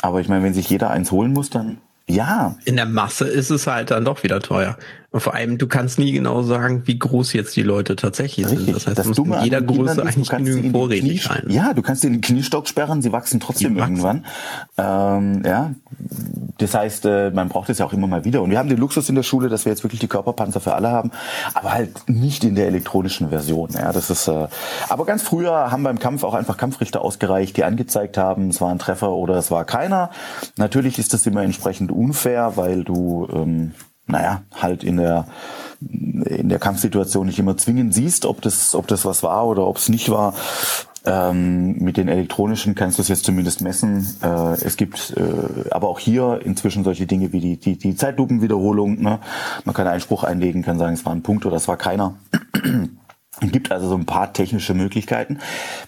Aber 0.01 0.21
ich 0.21 0.29
meine, 0.29 0.43
wenn 0.43 0.53
sich 0.53 0.69
jeder 0.69 0.89
eins 0.89 1.11
holen 1.11 1.33
muss, 1.33 1.49
dann 1.49 1.77
ja, 2.09 2.55
In 2.63 2.77
der 2.77 2.85
Masse 2.85 3.27
ist 3.27 3.49
es 3.49 3.67
halt 3.67 3.91
dann 3.91 4.05
doch 4.05 4.23
wieder 4.23 4.39
teuer. 4.39 4.77
Und 5.17 5.21
vor 5.21 5.33
allem, 5.33 5.57
du 5.57 5.65
kannst 5.65 5.97
nie 5.97 6.11
genau 6.11 6.43
sagen, 6.43 6.83
wie 6.85 6.99
groß 6.99 7.33
jetzt 7.33 7.55
die 7.55 7.63
Leute 7.63 7.95
tatsächlich 7.95 8.45
sind. 8.45 8.59
Richtig. 8.59 8.75
Das 8.75 8.85
heißt, 8.85 8.99
das 8.99 9.11
Dumme 9.13 9.37
in 9.37 9.45
jeder 9.45 9.63
Größe 9.63 9.93
ist, 9.93 9.99
eigentlich 9.99 10.29
genügend 10.29 10.75
Knie- 10.75 11.17
sein. 11.17 11.41
Ja, 11.47 11.73
du 11.73 11.81
kannst 11.81 12.03
den 12.03 12.21
Kniestock 12.21 12.67
sperren, 12.67 13.01
sie 13.01 13.11
wachsen 13.11 13.39
trotzdem 13.39 13.73
Die 13.73 13.79
wachsen. 13.79 13.95
irgendwann. 13.95 14.25
Ähm, 14.77 15.41
ja, 15.43 15.71
das 16.59 16.75
heißt, 16.75 17.05
äh, 17.07 17.31
man 17.31 17.49
braucht 17.49 17.71
es 17.71 17.79
ja 17.79 17.87
auch 17.87 17.93
immer 17.93 18.05
mal 18.05 18.25
wieder. 18.25 18.43
Und 18.43 18.51
wir 18.51 18.59
haben 18.59 18.69
den 18.69 18.77
Luxus 18.77 19.09
in 19.09 19.15
der 19.15 19.23
Schule, 19.23 19.49
dass 19.49 19.65
wir 19.65 19.71
jetzt 19.71 19.83
wirklich 19.83 19.99
die 19.99 20.07
Körperpanzer 20.07 20.59
für 20.59 20.75
alle 20.75 20.89
haben, 20.91 21.09
aber 21.55 21.73
halt 21.73 22.07
nicht 22.07 22.43
in 22.43 22.53
der 22.53 22.67
elektronischen 22.67 23.29
Version. 23.29 23.71
Ja, 23.73 23.91
das 23.91 24.11
ist. 24.11 24.27
Äh, 24.27 24.47
aber 24.87 25.05
ganz 25.05 25.23
früher 25.23 25.71
haben 25.71 25.81
beim 25.81 25.97
Kampf 25.97 26.23
auch 26.25 26.35
einfach 26.35 26.57
Kampfrichter 26.57 27.01
ausgereicht, 27.01 27.57
die 27.57 27.63
angezeigt 27.63 28.19
haben, 28.19 28.49
es 28.49 28.61
war 28.61 28.69
ein 28.69 28.77
Treffer 28.77 29.13
oder 29.13 29.33
es 29.37 29.49
war 29.49 29.65
keiner. 29.65 30.11
Natürlich 30.57 30.99
ist 30.99 31.11
das 31.15 31.25
immer 31.25 31.41
entsprechend 31.41 31.91
unfair, 31.91 32.51
weil 32.53 32.83
du 32.83 33.27
ähm, 33.33 33.71
naja, 34.07 34.43
halt 34.55 34.83
in 34.83 34.97
der 34.97 35.27
in 35.79 36.49
der 36.49 36.59
Kampfsituation 36.59 37.27
nicht 37.27 37.39
immer 37.39 37.55
zwingend 37.57 37.93
siehst, 37.93 38.25
ob 38.25 38.41
das, 38.41 38.73
ob 38.73 38.87
das 38.87 39.05
was 39.05 39.21
war 39.21 39.45
oder 39.47 39.67
ob 39.67 39.77
es 39.77 39.89
nicht 39.89 40.09
war. 40.09 40.33
Ähm, 41.05 41.77
mit 41.77 41.95
den 41.95 42.07
elektronischen 42.07 42.75
kannst 42.75 42.97
du 42.97 43.01
es 43.01 43.07
jetzt 43.07 43.23
zumindest 43.23 43.61
messen. 43.61 44.05
Äh, 44.21 44.53
es 44.63 44.75
gibt 44.75 45.13
äh, 45.15 45.69
aber 45.69 45.87
auch 45.87 45.99
hier 45.99 46.41
inzwischen 46.43 46.83
solche 46.83 47.05
Dinge 47.05 47.31
wie 47.31 47.39
die, 47.39 47.57
die, 47.57 47.77
die 47.77 47.95
Zeitlupenwiederholung. 47.95 49.01
Ne? 49.01 49.19
Man 49.63 49.75
kann 49.75 49.87
Einspruch 49.87 50.23
einlegen, 50.23 50.63
kann 50.63 50.79
sagen, 50.79 50.95
es 50.95 51.05
war 51.05 51.13
ein 51.13 51.23
Punkt 51.23 51.45
oder 51.45 51.55
es 51.55 51.67
war 51.67 51.77
keiner. 51.77 52.15
Es 53.39 53.51
gibt 53.51 53.71
also 53.71 53.87
so 53.87 53.93
ein 53.93 54.07
paar 54.07 54.33
technische 54.33 54.73
Möglichkeiten. 54.73 55.37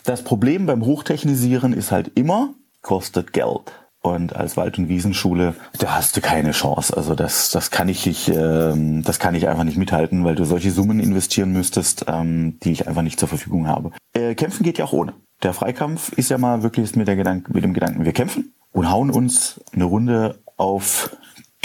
Das 0.04 0.24
Problem 0.24 0.68
beim 0.68 0.86
Hochtechnisieren 0.86 1.74
ist 1.74 1.92
halt 1.92 2.12
immer, 2.14 2.54
kostet 2.84 3.34
Geld. 3.34 3.74
Und 4.02 4.34
als 4.36 4.56
Wald- 4.56 4.78
und 4.78 4.88
Wiesenschule, 4.88 5.56
da 5.78 5.96
hast 5.96 6.16
du 6.16 6.22
keine 6.22 6.52
Chance. 6.52 6.96
Also 6.96 7.16
das, 7.16 7.52
das 7.52 7.70
kann 7.70 7.90
ich 7.90 8.06
nicht, 8.06 8.30
ähm, 8.30 9.04
das 9.04 9.20
kann 9.20 9.36
ich 9.36 9.48
einfach 9.50 9.66
nicht 9.66 9.78
mithalten, 9.78 10.24
weil 10.24 10.36
du 10.36 10.46
solche 10.46 10.72
Summen 10.72 11.02
investieren 11.02 11.52
müsstest, 11.52 12.06
ähm, 12.08 12.58
die 12.64 12.72
ich 12.72 12.88
einfach 12.88 13.02
nicht 13.02 13.20
zur 13.20 13.28
Verfügung 13.28 13.68
habe. 13.68 13.92
Äh, 14.14 14.36
kämpfen 14.36 14.64
geht 14.64 14.78
ja 14.78 14.86
auch 14.86 14.94
ohne. 14.94 15.14
Der 15.44 15.54
Freikampf 15.54 16.14
ist 16.14 16.30
ja 16.30 16.38
mal 16.38 16.64
wirklich 16.64 16.96
mit, 16.96 17.08
der 17.10 17.18
Gedank 17.18 17.54
mit 17.54 17.64
dem 17.64 17.74
Gedanken, 17.74 18.06
wir 18.06 18.14
kämpfen 18.14 18.54
und 18.72 18.90
hauen 18.90 19.10
uns 19.10 19.60
eine 19.74 19.84
Runde 19.84 20.40
auf 20.56 21.16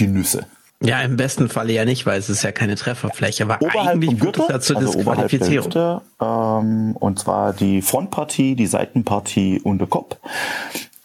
die 0.00 0.09
Nüsse. 0.09 0.47
Ja, 0.83 1.00
im 1.00 1.17
besten 1.17 1.49
Falle 1.49 1.73
ja 1.73 1.85
nicht, 1.85 2.05
weil 2.05 2.19
es 2.19 2.29
ist 2.29 2.43
ja 2.43 2.53
keine 2.53 2.75
Trefferfläche. 2.75 3.45
Aber 3.45 3.59
Oberhalb 3.61 3.97
eigentlich 3.97 4.11
führt 4.11 4.37
Gürtel, 4.37 4.47
ja 4.50 4.61
zur 4.61 4.76
also 4.76 4.93
Disqualifizierung. 4.93 5.67
Hüfte, 5.67 6.03
ähm, 6.21 6.97
und 6.97 7.19
zwar 7.21 7.53
die 7.53 7.81
Frontpartie, 7.81 8.55
die 8.55 8.67
Seitenpartie 8.67 9.61
und 9.61 9.79
der 9.79 9.88
Kopf. 9.88 10.17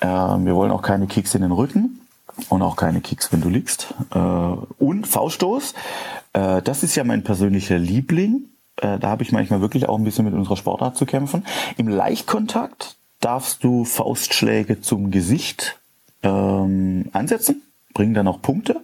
Ähm, 0.01 0.45
wir 0.45 0.55
wollen 0.55 0.71
auch 0.71 0.81
keine 0.81 1.07
Kicks 1.07 1.35
in 1.35 1.41
den 1.41 1.51
Rücken 1.51 1.99
und 2.47 2.61
auch 2.61 2.75
keine 2.75 3.01
Kicks, 3.01 3.31
wenn 3.33 3.41
du 3.41 3.49
liegst. 3.49 3.93
Äh, 4.13 4.17
und 4.17 5.07
V-Stoß, 5.07 5.73
äh, 6.33 6.61
das 6.61 6.83
ist 6.83 6.95
ja 6.95 7.03
mein 7.03 7.23
persönlicher 7.23 7.77
Liebling. 7.77 8.45
Äh, 8.77 8.99
da 8.99 9.09
habe 9.09 9.23
ich 9.23 9.31
manchmal 9.31 9.61
wirklich 9.61 9.89
auch 9.89 9.97
ein 9.97 10.03
bisschen 10.03 10.25
mit 10.25 10.33
unserer 10.33 10.57
Sportart 10.57 10.95
zu 10.95 11.05
kämpfen. 11.05 11.45
Im 11.77 11.87
Leichtkontakt 11.87 12.95
darfst 13.19 13.63
du 13.63 13.83
Faustschläge 13.83 14.81
zum 14.81 15.11
Gesicht 15.11 15.77
ähm, 16.23 17.09
ansetzen, 17.11 17.61
bringen 17.93 18.13
dann 18.13 18.27
auch 18.27 18.41
Punkte. 18.41 18.81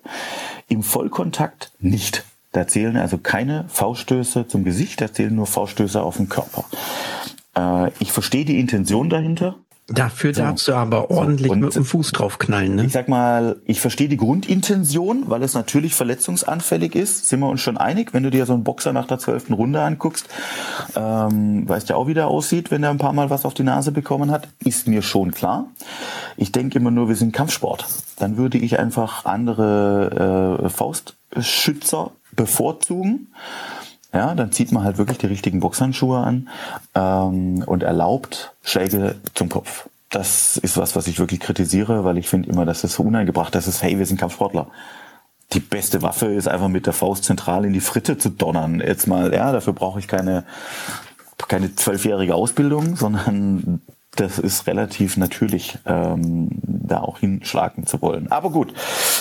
Im 0.68 0.84
Vollkontakt 0.84 1.72
nicht. 1.80 2.26
Da 2.52 2.68
zählen 2.68 2.98
also 2.98 3.18
keine 3.18 3.66
Fauststöße 3.68 4.48
zum 4.48 4.64
Gesicht, 4.64 5.02
da 5.02 5.12
zählen 5.12 5.36
nur 5.36 5.46
Fauststöße 5.46 6.02
auf 6.02 6.18
den 6.18 6.30
Körper. 6.30 6.64
Ich 8.00 8.14
verstehe 8.14 8.46
die 8.46 8.60
Intention 8.62 9.10
dahinter. 9.10 9.56
Dafür 9.88 10.32
darfst 10.32 10.68
du 10.68 10.74
aber 10.74 11.12
ordentlich 11.12 11.52
Und- 11.52 11.60
mit 11.60 11.76
dem 11.76 11.86
Fuß 11.86 12.12
draufknallen, 12.12 12.74
ne? 12.74 12.86
Ich 12.86 12.92
sag 12.92 13.08
mal, 13.08 13.58
ich 13.66 13.80
verstehe 13.82 14.10
die 14.10 14.18
Grundintention, 14.18 15.26
weil 15.28 15.44
es 15.44 15.54
natürlich 15.54 15.94
verletzungsanfällig 15.94 16.96
ist. 16.96 17.28
Sind 17.30 17.40
wir 17.42 17.50
uns 17.50 17.62
schon 17.62 17.78
einig? 17.78 18.12
Wenn 18.12 18.24
du 18.24 18.32
dir 18.32 18.48
so 18.48 18.54
einen 18.54 18.64
Boxer 18.64 18.94
nach 18.94 19.06
der 19.06 19.20
zwölften 19.20 19.54
Runde 19.54 19.82
anguckst, 19.82 20.28
ähm, 20.96 21.70
weißt 21.70 21.90
ja 21.90 21.98
auch, 21.98 22.08
wie 22.08 22.16
der 22.16 22.28
aussieht, 22.30 22.72
wenn 22.72 22.82
er 22.82 22.90
ein 22.90 22.98
paar 22.98 23.14
Mal 23.14 23.30
was 23.30 23.46
auf 23.46 23.54
die 23.54 23.62
Nase 23.62 23.92
bekommen 23.92 24.32
hat. 24.32 24.48
Ist 24.64 24.88
mir 24.88 25.04
schon 25.04 25.30
klar. 25.30 25.68
Ich 26.36 26.52
denke 26.52 26.80
immer 26.80 26.90
nur, 26.90 27.08
wir 27.08 27.16
sind 27.16 27.32
Kampfsport. 27.32 27.86
Dann 28.18 28.38
würde 28.38 28.58
ich 28.58 28.80
einfach 28.80 29.26
andere 29.26 30.60
äh, 30.64 30.70
Faustschützer 30.70 32.12
bevorzugen. 32.36 33.28
Ja, 34.16 34.34
dann 34.34 34.54
zieht 34.54 34.72
man 34.72 34.86
halt 34.86 34.98
wirklich 34.98 35.18
die 35.18 35.28
richtigen 35.28 35.60
Boxhandschuhe 35.60 36.20
an 36.20 36.50
ähm, 36.96 37.64
und 37.66 37.84
erlaubt 37.84 38.54
Schläge 38.64 39.16
zum 39.34 39.50
Kopf. 39.50 39.90
Das 40.10 40.56
ist 40.56 40.78
was, 40.78 40.96
was 40.96 41.08
ich 41.08 41.20
wirklich 41.20 41.42
kritisiere, 41.42 42.06
weil 42.06 42.18
ich 42.18 42.30
finde 42.30 42.50
immer, 42.50 42.66
dass 42.66 42.82
das 42.82 42.94
so 42.94 43.04
uneingebracht 43.04 43.54
ist. 43.56 43.68
Ist, 43.68 43.84
hey, 43.84 44.00
wir 44.00 44.06
sind 44.06 44.18
Kampfsportler. 44.18 44.68
Die 45.52 45.60
beste 45.60 46.02
Waffe 46.02 46.28
ist 46.28 46.48
einfach 46.48 46.70
mit 46.70 46.86
der 46.86 46.94
Faust 46.94 47.26
zentral 47.26 47.66
in 47.66 47.74
die 47.74 47.82
Fritte 47.82 48.18
zu 48.18 48.30
donnern. 48.30 48.80
Jetzt 48.80 49.06
mal, 49.06 49.34
ja, 49.34 49.52
dafür 49.52 49.74
brauche 49.74 50.00
ich 50.00 50.08
keine 50.08 50.46
keine 51.50 51.76
zwölfjährige 51.76 52.34
Ausbildung, 52.34 52.96
sondern 52.96 53.82
das 54.16 54.40
ist 54.40 54.68
relativ 54.68 55.18
natürlich, 55.18 55.78
ähm, 55.86 56.50
da 56.64 57.00
auch 57.02 57.20
hinschlagen 57.20 57.86
zu 57.86 58.02
wollen. 58.02 58.32
Aber 58.32 58.52
gut, 58.52 58.74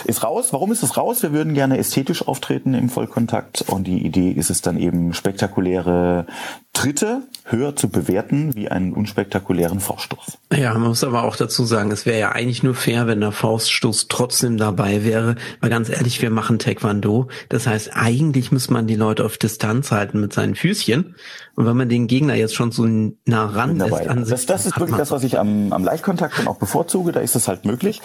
ist 0.04 0.22
raus. 0.22 0.52
Warum 0.52 0.72
ist 0.72 0.82
es 0.82 0.96
raus? 0.96 1.22
Wir 1.22 1.32
würden 1.32 1.54
gerne 1.54 1.78
ästhetisch 1.78 2.26
auftreten 2.26 2.74
im 2.74 2.88
Vollkontakt 2.88 3.62
und 3.62 3.86
die 3.86 4.04
Idee 4.04 4.30
ist 4.30 4.50
es 4.50 4.62
dann 4.62 4.78
eben 4.78 5.14
spektakuläre 5.14 6.26
Tritte 6.74 7.22
höher 7.44 7.76
zu 7.76 7.88
bewerten 7.88 8.54
wie 8.54 8.68
einen 8.68 8.92
unspektakulären 8.92 9.80
Vorstoß. 9.80 10.38
Ja, 10.52 10.72
man 10.74 10.88
muss 10.88 11.04
aber 11.04 11.22
auch 11.22 11.36
dazu 11.36 11.64
sagen, 11.64 11.90
es 11.90 12.04
wäre 12.04 12.18
ja 12.18 12.32
eigentlich 12.32 12.62
nur 12.62 12.74
fair, 12.74 13.06
wenn 13.06 13.20
der 13.20 13.32
Fauststoß 13.32 14.08
trotzdem 14.08 14.58
dabei 14.58 15.04
wäre. 15.04 15.36
Weil 15.60 15.70
ganz 15.70 15.88
ehrlich, 15.88 16.20
wir 16.20 16.30
machen 16.30 16.58
Taekwondo. 16.58 17.28
Das 17.48 17.66
heißt, 17.66 17.90
eigentlich 17.94 18.50
muss 18.50 18.70
man 18.70 18.86
die 18.86 18.96
Leute 18.96 19.24
auf 19.24 19.38
Distanz 19.38 19.92
halten 19.92 20.20
mit 20.20 20.32
seinen 20.32 20.54
Füßchen. 20.54 21.14
Und 21.54 21.66
wenn 21.66 21.76
man 21.76 21.88
den 21.88 22.06
Gegner 22.06 22.34
jetzt 22.34 22.54
schon 22.54 22.72
so 22.72 22.84
nah 22.84 23.46
ran 23.46 23.78
dabei. 23.78 24.08
an 24.08 24.20
Das, 24.20 24.28
sich, 24.40 24.46
das 24.46 24.66
ist 24.66 24.74
hat 24.74 24.80
wirklich 24.80 24.98
das, 24.98 25.10
was 25.10 25.22
ich 25.22 25.38
am, 25.38 25.72
am 25.72 25.84
Leichtkontakt 25.84 26.38
dann 26.38 26.48
auch 26.48 26.58
bevorzuge. 26.58 27.12
Da 27.12 27.20
ist 27.20 27.36
es 27.36 27.46
halt 27.46 27.64
möglich. 27.64 28.02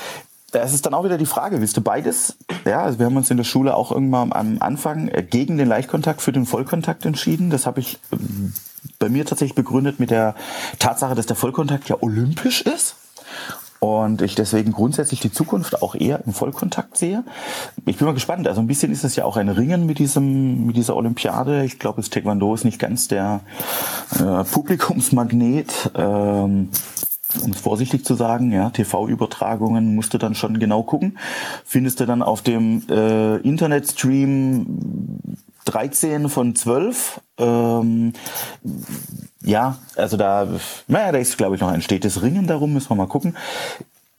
Da 0.52 0.62
ist 0.62 0.86
dann 0.86 0.94
auch 0.94 1.04
wieder 1.04 1.18
die 1.18 1.26
Frage, 1.26 1.62
willst 1.62 1.78
du 1.78 1.82
beides? 1.82 2.38
Ja, 2.66 2.84
also 2.84 3.00
wir 3.00 3.06
haben 3.06 3.18
uns 3.18 3.30
in 3.30 3.38
der 3.38 3.44
Schule 3.44 3.76
auch 3.76 3.92
irgendwann 3.92 4.34
am 4.34 4.58
Anfang 4.60 5.08
äh, 5.10 5.24
gegen 5.24 5.58
den 5.58 5.68
Leichtkontakt 5.68 6.22
für 6.22 6.32
den 6.32 6.46
Vollkontakt 6.46 7.06
entschieden. 7.06 7.50
Das 7.50 7.66
habe 7.66 7.80
ich 7.80 8.00
ähm, 8.12 8.54
bei 8.98 9.10
mir 9.10 9.26
tatsächlich 9.26 9.56
begründet 9.56 10.00
mit 10.00 10.10
der 10.10 10.36
Tatsache, 10.80 11.16
dass 11.16 11.26
der 11.26 11.36
Vollkontakt 11.36 11.90
ja 11.90 11.98
olympisch 12.02 12.62
ist. 12.62 12.96
Und 13.80 14.22
ich 14.22 14.36
deswegen 14.36 14.74
grundsätzlich 14.74 15.22
die 15.22 15.32
Zukunft 15.32 15.82
auch 15.82 15.96
eher 15.96 16.22
im 16.26 16.34
Vollkontakt 16.34 16.98
sehe. 16.98 17.24
Ich 17.86 17.98
bin 17.98 18.08
mal 18.08 18.14
gespannt. 18.14 18.46
Also 18.46 18.60
ein 18.60 18.68
bisschen 18.68 18.92
ist 18.92 19.06
es 19.06 19.16
ja 19.16 19.24
auch 19.24 19.38
ein 19.38 19.48
Ringen 19.48 19.86
mit 19.86 20.00
diesem, 20.00 20.66
mit 20.66 20.76
dieser 20.76 20.98
Olympiade. 20.98 21.64
Ich 21.64 21.80
glaube, 21.80 22.02
das 22.02 22.10
Taekwondo 22.10 22.54
ist 22.54 22.66
nicht 22.66 22.80
ganz 22.80 23.08
der 23.08 23.40
äh, 24.20 24.44
Publikumsmagnet. 24.44 25.92
Ähm, 25.96 26.70
um 27.44 27.52
es 27.52 27.60
vorsichtig 27.60 28.06
zu 28.06 28.16
sagen, 28.16 28.52
ja, 28.52 28.70
TV-Übertragungen 28.70 29.96
musst 29.96 30.14
du 30.14 30.18
dann 30.18 30.36
schon 30.36 30.60
genau 30.60 30.84
gucken. 30.84 31.18
Findest 31.64 32.00
du 32.00 32.06
dann 32.06 32.22
auf 32.22 32.42
dem 32.42 32.84
äh, 32.90 33.38
Internetstream 33.38 34.66
13 35.66 36.30
von 36.30 36.56
12. 36.56 37.22
Ähm, 37.38 38.14
ja, 39.42 39.78
also 39.96 40.18
da, 40.18 40.48
naja, 40.88 41.12
da 41.12 41.18
ist, 41.20 41.38
glaube 41.38 41.56
ich, 41.56 41.62
noch 41.62 41.70
ein 41.70 41.82
stetes 41.82 42.22
Ringen 42.22 42.48
darum, 42.48 42.74
müssen 42.74 42.90
wir 42.90 42.96
mal 42.96 43.08
gucken. 43.08 43.36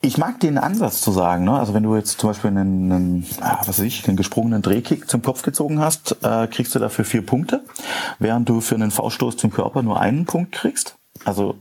Ich 0.03 0.17
mag 0.17 0.41
den 0.41 0.57
Ansatz 0.57 1.03
zu 1.03 1.13
sagen, 1.13 1.45
ne? 1.45 1.59
also 1.59 1.75
wenn 1.75 1.83
du 1.83 1.95
jetzt 1.95 2.21
zum 2.21 2.31
Beispiel 2.31 2.49
einen, 2.49 2.91
einen 2.91 3.27
ah, 3.43 3.59
was 3.59 3.69
weiß 3.69 3.81
ich, 3.81 4.09
einen 4.09 4.17
gesprungenen 4.17 4.63
Drehkick 4.63 5.11
zum 5.11 5.21
Kopf 5.21 5.43
gezogen 5.43 5.79
hast, 5.79 6.17
äh, 6.23 6.47
kriegst 6.47 6.75
du 6.75 6.79
dafür 6.79 7.05
vier 7.05 7.27
Punkte, 7.27 7.63
während 8.19 8.49
du 8.49 8.63
für 8.63 8.77
einen 8.77 8.91
V-Stoß 8.91 9.37
zum 9.37 9.51
Körper 9.51 9.83
nur 9.83 10.01
einen 10.01 10.25
Punkt 10.25 10.53
kriegst. 10.53 10.97
Also 11.27 11.57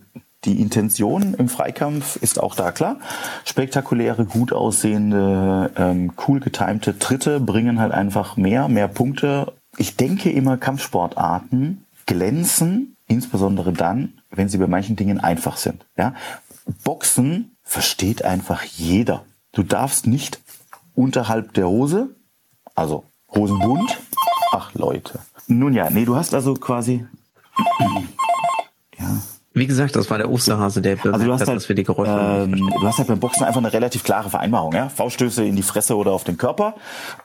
die 0.45 0.61
Intention 0.61 1.33
im 1.33 1.49
Freikampf 1.49 2.15
ist 2.15 2.41
auch 2.41 2.55
da 2.55 2.71
klar. 2.71 2.97
Spektakuläre, 3.43 4.25
gut 4.25 4.53
aussehende, 4.53 5.71
ähm, 5.75 6.13
cool 6.27 6.39
getimte 6.39 6.97
Tritte 6.97 7.39
bringen 7.39 7.79
halt 7.79 7.91
einfach 7.91 8.37
mehr, 8.37 8.67
mehr 8.69 8.87
Punkte. 8.87 9.53
Ich 9.77 9.97
denke 9.97 10.31
immer, 10.31 10.57
Kampfsportarten 10.57 11.85
glänzen, 12.05 12.95
insbesondere 13.07 13.73
dann, 13.73 14.21
wenn 14.31 14.49
sie 14.49 14.57
bei 14.57 14.67
manchen 14.67 14.95
Dingen 14.95 15.19
einfach 15.19 15.57
sind. 15.57 15.85
Ja? 15.97 16.13
Boxen 16.83 17.55
versteht 17.63 18.23
einfach 18.23 18.63
jeder. 18.63 19.25
Du 19.51 19.63
darfst 19.63 20.07
nicht 20.07 20.39
unterhalb 20.95 21.53
der 21.53 21.67
Hose, 21.67 22.15
also 22.75 23.03
Hosenbund. 23.33 23.97
Ach 24.51 24.73
Leute. 24.73 25.19
Nun 25.47 25.73
ja, 25.73 25.89
nee, 25.89 26.05
du 26.05 26.15
hast 26.15 26.33
also 26.33 26.53
quasi 26.53 27.05
ja, 28.99 29.21
Wie 29.59 29.67
gesagt, 29.67 29.97
das 29.97 30.09
war 30.09 30.17
der 30.17 30.31
Osterhase, 30.31 30.81
der 30.81 30.97
also 31.03 31.25
du 31.25 31.33
hast 31.33 31.41
hat, 31.41 31.49
halt, 31.49 31.57
dass 31.57 31.67
wir 31.67 31.75
die 31.75 31.83
Geräusche 31.83 32.11
ähm, 32.11 32.69
du 32.69 32.87
hast 32.87 32.97
halt 32.97 33.09
beim 33.09 33.19
Boxen 33.19 33.43
einfach 33.43 33.59
eine 33.59 33.73
relativ 33.73 34.05
klare 34.05 34.29
Vereinbarung, 34.29 34.73
ja. 34.73 34.87
V-Stöße 34.87 35.43
in 35.43 35.57
die 35.57 35.63
Fresse 35.63 35.97
oder 35.97 36.13
auf 36.13 36.23
den 36.23 36.37
Körper. 36.37 36.75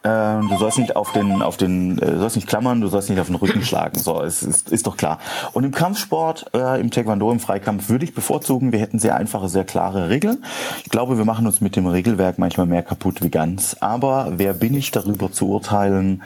Ähm, 0.03 0.49
du 0.49 0.59
sollst 0.59 0.79
nicht 0.79 0.97
auf 0.97 1.13
den, 1.13 1.43
auf 1.43 1.57
den, 1.57 1.97
äh, 1.99 2.11
du 2.11 2.19
sollst 2.19 2.35
nicht 2.35 2.49
klammern, 2.49 2.81
du 2.81 2.89
sollst 2.89 3.09
nicht 3.09 3.21
auf 3.21 3.29
den 3.29 3.37
Rücken 3.37 3.63
schlagen. 3.65 4.01
So, 4.01 4.21
es 4.21 4.43
ist, 4.43 4.71
ist 4.73 4.87
doch 4.89 4.97
klar. 4.97 5.21
Und 5.53 5.63
im 5.63 5.71
Kampfsport, 5.71 6.47
äh, 6.55 6.81
im 6.81 6.91
Taekwondo, 6.91 7.31
im 7.31 7.39
Freikampf 7.39 7.89
würde 7.89 8.05
ich 8.05 8.15
bevorzugen, 8.15 8.73
wir 8.73 8.81
hätten 8.81 8.99
sehr 8.99 9.15
einfache, 9.15 9.49
sehr 9.49 9.65
klare 9.65 10.09
Regeln. 10.09 10.45
Ich 10.83 10.91
glaube, 10.91 11.17
wir 11.17 11.25
machen 11.25 11.47
uns 11.47 11.61
mit 11.61 11.77
dem 11.77 11.87
Regelwerk 11.87 12.39
manchmal 12.39 12.67
mehr 12.67 12.83
kaputt 12.83 13.23
wie 13.23 13.31
ganz. 13.31 13.77
Aber 13.79 14.33
wer 14.39 14.55
bin 14.55 14.75
ich 14.75 14.91
darüber 14.91 15.31
zu 15.31 15.51
urteilen? 15.51 16.25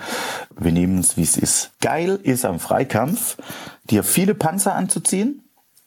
Wir 0.59 0.73
nehmen 0.73 1.01
es, 1.01 1.19
wie 1.19 1.23
es 1.23 1.37
ist. 1.37 1.71
Geil 1.83 2.19
ist 2.23 2.47
am 2.47 2.61
Freikampf, 2.61 3.37
dir 3.91 4.03
viele 4.05 4.35
Panzer 4.35 4.75
anzuziehen. 4.75 5.43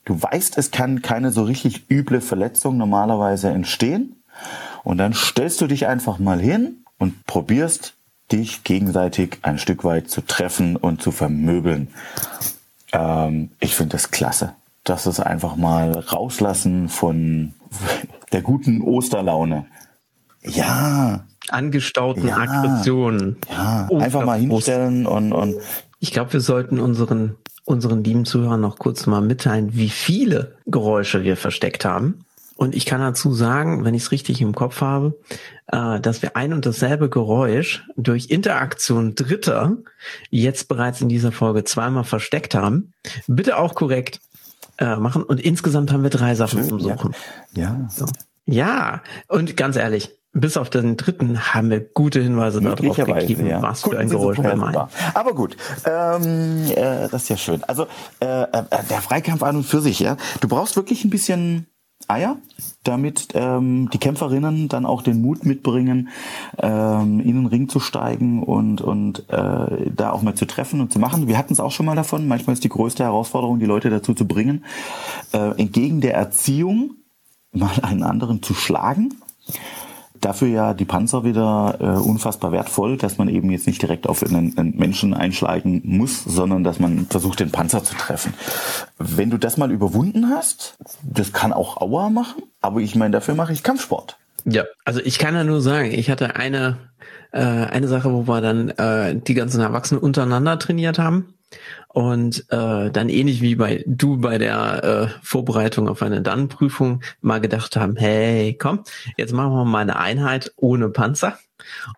Du 0.06 0.22
weißt, 0.22 0.58
es 0.58 0.72
kann 0.72 1.02
keine 1.02 1.32
so 1.32 1.44
richtig 1.44 1.90
üble 1.90 2.22
Verletzung 2.22 2.78
normalerweise 2.78 3.50
entstehen. 3.50 4.16
Und 4.84 4.98
dann 4.98 5.14
stellst 5.14 5.62
du 5.62 5.68
dich 5.68 5.88
einfach 5.88 6.18
mal 6.18 6.40
hin 6.40 6.84
und 6.98 7.26
probierst, 7.28 7.94
dich 8.32 8.64
gegenseitig 8.64 9.40
ein 9.42 9.58
Stück 9.58 9.84
weit 9.84 10.10
zu 10.10 10.22
treffen 10.22 10.76
und 10.76 11.02
zu 11.02 11.12
vermöbeln. 11.12 11.90
Ähm, 12.94 13.52
ich 13.60 13.76
finde 13.76 13.94
das 13.94 14.12
klasse. 14.12 14.56
Das 14.84 15.06
ist 15.06 15.20
einfach 15.20 15.56
mal 15.56 15.92
rauslassen 15.92 16.90
von 16.90 17.54
der 18.32 18.42
guten 18.42 18.82
Osterlaune. 18.82 19.66
Ja, 20.44 21.26
angestauten 21.50 22.28
Ja. 22.28 22.38
Aggressionen. 22.38 23.38
ja, 23.52 23.88
einfach 24.00 24.26
mal 24.26 24.40
hinstellen 24.40 25.06
und, 25.06 25.34
und 25.34 25.56
Ich 26.00 26.12
glaube, 26.12 26.34
wir 26.34 26.42
sollten 26.42 26.80
unseren, 26.80 27.36
unseren 27.65 28.04
lieben 28.04 28.26
Zuhörern 28.26 28.62
noch 28.62 28.80
kurz 28.80 29.06
mal 29.06 29.21
mitteilen, 29.21 29.76
wie 29.76 29.89
viele 29.89 30.56
Geräusche 30.65 31.24
wir 31.24 31.38
versteckt 31.38 31.86
haben. 31.86 32.26
Und 32.56 32.76
ich 32.76 32.86
kann 32.86 33.02
dazu 33.02 33.34
sagen, 33.34 33.86
wenn 33.86 33.95
ich 33.95 34.04
es 34.04 34.12
richtig 34.12 34.39
im 34.39 34.54
Kopf 34.54 34.82
habe, 34.82 35.17
äh, 35.67 36.00
dass 36.00 36.21
wir 36.21 36.36
ein 36.36 36.54
und 36.54 36.65
dasselbe 36.65 37.10
Geräusch 37.10 37.84
durch 37.97 38.30
Interaktion 38.30 39.15
Dritter 39.15 39.78
jetzt 40.30 40.67
bereits 40.67 41.02
in 41.02 41.10
dieser 41.10 41.32
Folge 41.32 41.63
zweimal 41.63 42.04
versteckt 42.04 42.54
haben. 42.54 42.93
Bitte 43.26 43.58
auch 43.58 43.74
korrekt 43.74 44.19
äh, 44.78 44.95
machen. 44.97 45.24
Und 45.24 45.39
insgesamt 45.39 45.91
haben 45.91 46.04
wir 46.04 46.12
drei 46.12 46.36
Sachen 46.36 46.63
zum 46.63 46.78
ja, 46.80 46.97
Suchen. 46.97 47.15
ja, 47.56 47.88
So. 47.89 48.06
Ja, 48.45 49.02
und 49.28 49.58
ganz 49.58 49.76
ehrlich, 49.76 50.12
bis 50.34 50.56
auf 50.56 50.70
den 50.70 50.96
dritten 50.96 51.54
haben 51.54 51.70
wir 51.70 51.82
gute 51.82 52.22
Hinweise 52.22 52.62
darauf 52.62 52.96
gegeben, 52.96 53.48
ja. 53.48 53.62
was 53.62 53.82
Gut, 53.82 53.94
für 53.94 54.00
ein 54.00 54.10
Geräusch 54.10 54.38
wir 54.38 54.56
meinen. 54.56 54.88
Aber 55.13 55.34
gut, 55.34 55.58
ähm, 55.86 56.65
äh, 56.70 57.10
das 57.10 57.24
ist 57.24 57.30
ja 57.30 57.38
schön. 57.38 57.63
Also 57.65 57.88
äh, 58.22 58.44
äh, 58.44 58.63
der 58.89 59.02
Freikampf 59.02 59.44
an 59.44 59.58
und 59.58 59.63
für 59.63 59.82
sich, 59.82 60.00
ja. 60.00 60.15
Du 60.39 60.48
brauchst 60.48 60.78
wirklich 60.78 61.04
ein 61.04 61.10
bisschen 61.10 61.67
Eier, 62.08 62.38
damit 62.84 63.30
ähm, 63.34 63.89
die 63.91 63.98
Kämpferinnen 63.98 64.70
dann 64.70 64.86
auch 64.86 65.02
den 65.02 65.22
Mut 65.22 65.46
mitbringen, 65.46 66.10
ähm, 66.58 67.20
in 67.20 67.36
den 67.36 67.46
Ring 67.46 67.70
zu 67.70 67.80
steigen 67.80 68.41
und, 68.41 68.82
und 68.82 69.30
äh, 69.30 69.91
da 69.94 70.12
auch 70.12 70.22
mal 70.22 70.36
zu 70.36 70.46
treffen 70.46 70.82
und 70.82 70.91
zu 70.91 71.00
machen. 71.00 71.28
Wir 71.28 71.38
hatten 71.38 71.54
es 71.54 71.60
auch 71.60 71.72
schon 71.72 71.86
mal 71.86 71.96
davon. 71.96 72.28
Manchmal 72.28 72.54
ist 72.54 72.63
die 72.63 72.70
größte 72.70 73.04
Herausforderung, 73.04 73.60
die 73.60 73.65
Leute 73.65 73.89
dazu 73.89 74.13
zu 74.13 74.26
bringen, 74.26 74.63
äh, 75.34 75.60
entgegen 75.60 76.02
der 76.02 76.15
Erziehung 76.15 76.96
mal 77.52 77.80
einen 77.82 78.04
anderen 78.04 78.41
zu 78.41 78.54
schlagen 78.54 79.13
dafür 80.22 80.48
ja 80.48 80.74
die 80.74 80.86
Panzer 80.86 81.24
wieder 81.24 81.78
äh, 81.80 82.00
unfassbar 82.00 82.52
wertvoll, 82.52 82.98
dass 82.98 83.18
man 83.18 83.28
eben 83.28 83.52
jetzt 83.52 83.68
nicht 83.68 83.82
direkt 83.82 84.08
auf 84.08 84.24
einen, 84.24 84.58
einen, 84.58 84.78
Menschen 84.78 85.14
einschlagen 85.14 85.82
muss, 85.84 86.24
sondern 86.24 86.64
dass 86.64 86.80
man 86.80 87.08
versucht, 87.08 87.40
den 87.40 87.52
Panzer 87.52 87.84
zu 87.84 87.96
treffen. 87.96 88.34
Wenn 88.98 89.30
du 89.30 89.38
das 89.38 89.58
mal 89.58 89.72
überwunden 89.72 90.30
hast, 90.30 90.78
das 91.04 91.34
kann 91.34 91.52
auch 91.52 91.78
Aua 91.78 92.10
machen, 92.10 92.44
aber 92.62 92.80
ich 92.80 92.96
meine, 92.96 93.12
dafür 93.12 93.36
mache 93.36 93.54
ich 93.54 93.64
Kampfsport. 93.64 94.18
Ja, 94.46 94.64
also 94.86 95.02
ich 95.02 95.20
kann 95.20 95.36
ja 95.36 95.44
nur 95.44 95.62
sagen, 95.62 95.92
ich 95.92 96.10
hatte 96.10 96.36
eine 96.36 96.78
äh, 97.32 97.40
eine 97.40 97.88
Sache, 97.88 98.12
wo 98.12 98.28
wir 98.28 98.42
dann 98.42 98.70
äh, 98.70 99.16
die 99.16 99.34
ganzen 99.34 99.62
Erwachsenen 99.62 100.02
untereinander 100.02 100.60
trainiert 100.60 101.00
haben 101.00 101.34
und 101.93 102.45
äh, 102.49 102.89
dann 102.89 103.10
ähnlich 103.10 103.41
wie 103.41 103.56
bei 103.56 103.84
du 103.86 104.17
bei 104.17 104.38
der 104.38 104.84
äh, 104.84 105.19
Vorbereitung 105.21 105.89
auf 105.89 106.01
eine 106.01 106.21
Dann-Prüfung 106.21 107.01
mal 107.19 107.41
gedacht 107.41 107.75
haben, 107.75 107.97
hey, 107.97 108.58
komm, 108.58 108.84
jetzt 109.17 109.34
machen 109.34 109.54
wir 109.54 109.65
mal 109.65 109.80
eine 109.80 109.97
Einheit 109.97 110.54
ohne 110.56 110.89
Panzer 110.89 111.38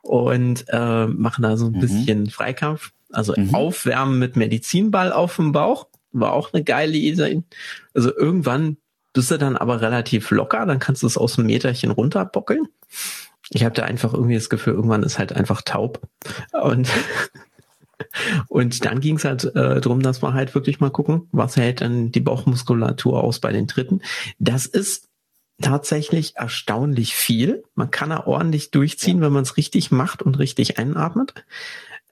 und 0.01 0.65
äh, 0.69 1.05
machen 1.07 1.43
da 1.43 1.57
so 1.57 1.67
ein 1.67 1.73
mhm. 1.73 1.79
bisschen 1.79 2.29
Freikampf, 2.29 2.91
also 3.11 3.33
mhm. 3.37 3.53
aufwärmen 3.53 4.17
mit 4.17 4.35
Medizinball 4.35 5.11
auf 5.11 5.35
dem 5.35 5.51
Bauch, 5.51 5.87
war 6.11 6.33
auch 6.33 6.53
eine 6.53 6.63
geile 6.63 6.97
Idee. 6.97 7.43
Also 7.93 8.15
irgendwann 8.15 8.77
bist 9.13 9.29
du 9.29 9.37
dann 9.37 9.57
aber 9.57 9.81
relativ 9.81 10.31
locker, 10.31 10.65
dann 10.65 10.79
kannst 10.79 11.03
du 11.03 11.07
es 11.07 11.17
aus 11.17 11.35
dem 11.35 11.45
Meterchen 11.45 11.91
runterbockeln. 11.91 12.67
Ich 13.49 13.63
habe 13.63 13.75
da 13.75 13.83
einfach 13.83 14.13
irgendwie 14.13 14.35
das 14.35 14.49
Gefühl, 14.49 14.73
irgendwann 14.73 15.03
ist 15.03 15.19
halt 15.19 15.33
einfach 15.33 15.61
taub 15.61 16.01
und 16.51 16.89
und 18.47 18.85
dann 18.85 18.99
ging 18.99 19.17
es 19.17 19.25
halt 19.25 19.45
äh, 19.55 19.81
darum, 19.81 20.01
dass 20.01 20.21
wir 20.21 20.33
halt 20.33 20.53
wirklich 20.55 20.79
mal 20.79 20.91
gucken, 20.91 21.27
was 21.31 21.57
hält 21.57 21.81
dann 21.81 22.11
die 22.11 22.19
Bauchmuskulatur 22.19 23.23
aus 23.23 23.39
bei 23.39 23.51
den 23.51 23.67
Dritten. 23.67 24.01
Das 24.39 24.65
ist 24.65 25.09
tatsächlich 25.61 26.35
erstaunlich 26.35 27.15
viel. 27.15 27.63
Man 27.75 27.91
kann 27.91 28.09
da 28.09 28.25
ordentlich 28.25 28.71
durchziehen, 28.71 29.21
wenn 29.21 29.33
man 29.33 29.43
es 29.43 29.57
richtig 29.57 29.91
macht 29.91 30.21
und 30.21 30.39
richtig 30.39 30.77
einatmet. 30.77 31.33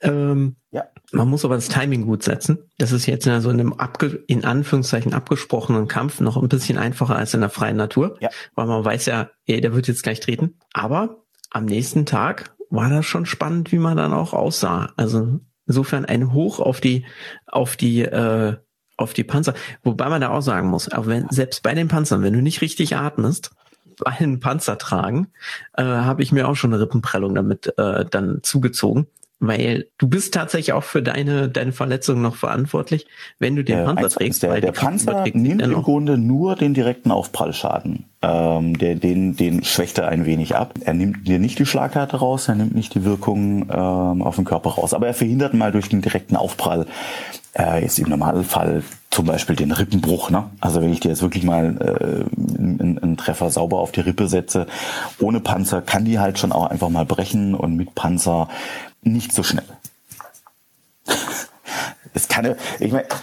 Ähm, 0.01 0.55
ja. 0.71 0.85
Man 1.11 1.29
muss 1.29 1.45
aber 1.45 1.55
das 1.55 1.67
Timing 1.67 2.05
gut 2.05 2.23
setzen. 2.23 2.69
Das 2.77 2.91
ist 2.91 3.05
jetzt 3.05 3.27
in 3.27 3.41
so 3.41 3.49
einem 3.49 3.73
abge 3.73 4.23
in 4.27 4.45
Anführungszeichen 4.45 5.13
abgesprochenen 5.13 5.87
Kampf 5.87 6.19
noch 6.21 6.37
ein 6.37 6.49
bisschen 6.49 6.77
einfacher 6.77 7.15
als 7.15 7.33
in 7.33 7.41
der 7.41 7.49
freien 7.49 7.77
Natur, 7.77 8.17
ja. 8.19 8.29
weil 8.55 8.65
man 8.65 8.83
weiß 8.83 9.05
ja, 9.07 9.29
ey, 9.45 9.61
der 9.61 9.75
wird 9.75 9.87
jetzt 9.87 10.03
gleich 10.03 10.19
treten. 10.19 10.57
Aber 10.73 11.23
am 11.51 11.65
nächsten 11.65 12.05
Tag 12.05 12.55
war 12.69 12.89
das 12.89 13.05
schon 13.05 13.25
spannend, 13.25 13.71
wie 13.71 13.77
man 13.77 13.97
dann 13.97 14.13
auch 14.13 14.33
aussah. 14.33 14.93
Also 14.95 15.41
Insofern 15.71 16.03
ein 16.03 16.33
Hoch 16.33 16.59
auf 16.59 16.81
die, 16.81 17.05
auf 17.47 17.77
die, 17.77 18.01
äh, 18.01 18.57
auf 18.97 19.13
die 19.13 19.23
Panzer. 19.23 19.53
Wobei 19.83 20.09
man 20.09 20.19
da 20.19 20.29
auch 20.31 20.41
sagen 20.41 20.67
muss, 20.67 20.91
auch 20.91 21.07
wenn, 21.07 21.29
selbst 21.29 21.63
bei 21.63 21.73
den 21.73 21.87
Panzern, 21.87 22.23
wenn 22.23 22.33
du 22.33 22.41
nicht 22.41 22.59
richtig 22.59 22.97
atmest, 22.97 23.51
bei 24.03 24.11
einem 24.11 24.41
Panzer 24.41 24.77
tragen, 24.77 25.29
äh, 25.77 25.83
habe 25.83 26.23
ich 26.23 26.33
mir 26.33 26.49
auch 26.49 26.55
schon 26.55 26.73
eine 26.73 26.81
Rippenprellung 26.81 27.35
damit 27.35 27.73
äh, 27.77 28.03
dann 28.03 28.39
zugezogen 28.43 29.07
weil 29.41 29.87
du 29.97 30.07
bist 30.07 30.33
tatsächlich 30.33 30.71
auch 30.73 30.83
für 30.83 31.01
deine 31.01 31.49
deine 31.49 31.71
Verletzung 31.73 32.21
noch 32.21 32.35
verantwortlich, 32.35 33.07
wenn 33.39 33.55
du 33.55 33.63
den 33.63 33.77
der 33.77 33.85
Panzer 33.85 34.09
trägst. 34.09 34.43
Der, 34.43 34.61
der 34.61 34.71
Panzer 34.71 35.25
nimmt 35.33 35.61
im 35.61 35.73
Grunde 35.81 36.17
nur 36.17 36.55
den 36.55 36.73
direkten 36.73 37.11
Aufprallschaden. 37.11 38.05
Ähm, 38.21 38.77
der, 38.77 38.95
den, 38.95 39.35
den 39.35 39.63
schwächt 39.63 39.97
er 39.97 40.09
ein 40.09 40.25
wenig 40.25 40.55
ab. 40.55 40.75
Er 40.85 40.93
nimmt 40.93 41.27
dir 41.27 41.39
nicht 41.39 41.57
die 41.57 41.65
Schlaghärte 41.65 42.17
raus, 42.17 42.47
er 42.47 42.55
nimmt 42.55 42.75
nicht 42.75 42.93
die 42.93 43.03
Wirkung 43.03 43.63
ähm, 43.71 44.21
auf 44.21 44.35
den 44.35 44.45
Körper 44.45 44.71
raus, 44.71 44.93
aber 44.93 45.07
er 45.07 45.15
verhindert 45.15 45.55
mal 45.55 45.71
durch 45.71 45.89
den 45.89 46.01
direkten 46.01 46.35
Aufprall 46.35 46.85
äh, 47.57 47.81
jetzt 47.81 47.97
im 47.97 48.09
Normalfall 48.09 48.83
zum 49.11 49.25
Beispiel 49.25 49.55
den 49.57 49.71
Rippenbruch. 49.71 50.29
Ne? 50.29 50.49
Also 50.61 50.81
wenn 50.81 50.91
ich 50.91 51.01
dir 51.01 51.09
jetzt 51.09 51.21
wirklich 51.21 51.43
mal 51.43 51.77
äh, 51.79 52.57
einen, 52.57 52.97
einen 52.97 53.17
Treffer 53.17 53.51
sauber 53.51 53.79
auf 53.79 53.91
die 53.91 53.99
Rippe 53.99 54.27
setze, 54.27 54.67
ohne 55.19 55.41
Panzer 55.41 55.81
kann 55.81 56.05
die 56.05 56.17
halt 56.17 56.39
schon 56.39 56.51
auch 56.51 56.65
einfach 56.65 56.89
mal 56.89 57.05
brechen 57.05 57.53
und 57.53 57.75
mit 57.75 57.93
Panzer 57.93 58.47
nicht 59.03 59.33
so 59.33 59.43
schnell. 59.43 59.65
Es 62.13 62.27
kann, 62.27 62.55
ich 62.79 62.91
meine. 62.91 63.07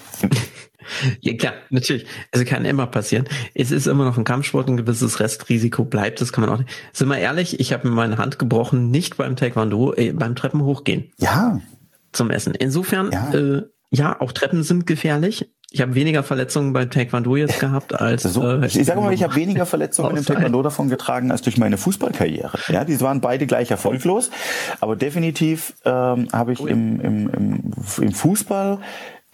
Ja 1.21 1.37
klar, 1.37 1.53
natürlich. 1.69 2.07
Also 2.33 2.47
kann 2.47 2.65
immer 2.65 2.87
passieren. 2.87 3.29
Es 3.55 3.71
ist 3.71 3.87
immer 3.87 4.07
noch 4.07 4.17
ein 4.17 4.25
Kampfsport, 4.25 4.69
ein 4.69 4.79
gewisses 4.79 5.21
Restrisiko 5.21 5.85
bleibt. 5.85 6.23
Das 6.23 6.33
kann 6.33 6.43
man 6.43 6.51
auch. 6.51 6.59
Nicht. 6.59 6.71
Sind 6.95 7.09
wir 7.09 7.19
ehrlich, 7.19 7.61
ich 7.61 7.75
habe 7.75 7.87
mir 7.87 7.95
meine 7.95 8.17
Hand 8.17 8.39
gebrochen, 8.39 8.91
nicht 8.91 9.19
beim 9.19 9.37
Taekwondo, 9.37 9.93
äh, 9.93 10.13
beim 10.13 10.35
Treppen 10.35 10.63
hochgehen. 10.63 11.13
Ja. 11.19 11.61
Zum 12.13 12.31
Essen. 12.31 12.55
Insofern, 12.55 13.11
ja, 13.13 13.35
äh, 13.35 13.63
ja 13.91 14.19
auch 14.19 14.33
Treppen 14.33 14.63
sind 14.63 14.87
gefährlich. 14.87 15.51
Ich 15.71 15.83
habe 15.83 15.95
weniger 15.95 16.23
Verletzungen 16.23 16.73
bei 16.73 16.87
Taekwondo 16.87 17.37
jetzt 17.37 17.61
gehabt 17.61 17.95
als. 17.95 18.23
So, 18.23 18.43
äh, 18.43 18.67
ich 18.67 18.87
sage 18.87 19.03
mal, 19.03 19.13
ich 19.13 19.23
habe 19.23 19.35
weniger 19.35 19.67
Verletzungen 19.67 20.17
im 20.17 20.25
Taekwondo 20.25 20.63
davon 20.63 20.89
getragen 20.89 21.31
als 21.31 21.43
durch 21.43 21.59
meine 21.59 21.77
Fußballkarriere. 21.77 22.59
Ja, 22.69 22.85
die 22.85 22.99
waren 23.03 23.21
beide 23.21 23.47
gleich 23.47 23.71
erfolglos, 23.71 24.31
aber 24.81 24.97
definitiv 24.97 25.75
ähm, 25.85 26.29
habe 26.33 26.55
ich 26.55 26.61
im, 26.61 27.01
im, 27.01 27.29
im, 27.29 27.73
im 28.01 28.13
Fußball 28.13 28.79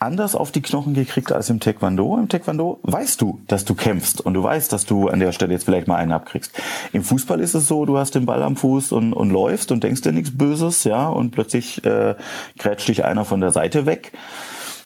anders 0.01 0.35
auf 0.35 0.51
die 0.51 0.61
Knochen 0.61 0.94
gekriegt 0.94 1.31
als 1.31 1.51
im 1.51 1.61
Taekwondo. 1.61 2.18
Im 2.18 2.29
Taekwondo 2.29 2.81
weißt 2.83 3.20
du, 3.20 3.40
dass 3.47 3.64
du 3.64 3.77
kämpfst 3.77 4.20
und 4.20 4.35
du 4.35 4.42
weißt, 4.42 4.73
dass 4.73 4.87
du 4.87 5.09
an 5.09 5.20
der 5.20 5.31
Stelle 5.31 5.53
jetzt 5.53 5.64
vielleicht 5.64 5.87
mal 5.87 5.97
einen 5.97 6.11
abkriegst. 6.11 6.53
Im 6.92 7.05
Fußball 7.05 7.38
ist 7.38 7.55
es 7.55 7.68
so, 7.68 7.87
du 7.87 7.97
hast 7.97 8.16
den 8.16 8.27
Ball 8.27 8.42
am 8.42 8.57
Fuß 8.57 8.90
und, 8.90 9.12
und 9.12 9.31
läufst 9.31 9.70
und 9.70 9.85
denkst 9.85 10.03
dir 10.03 10.12
nichts 10.12 10.37
Böses, 10.37 10.83
ja, 10.83 11.07
und 11.09 11.31
plötzlich 11.31 11.85
äh, 11.85 12.16
grätscht 12.59 12.88
dich 12.88 13.05
einer 13.05 13.25
von 13.25 13.40
der 13.40 13.53
Seite 13.53 13.87
weg 13.87 14.12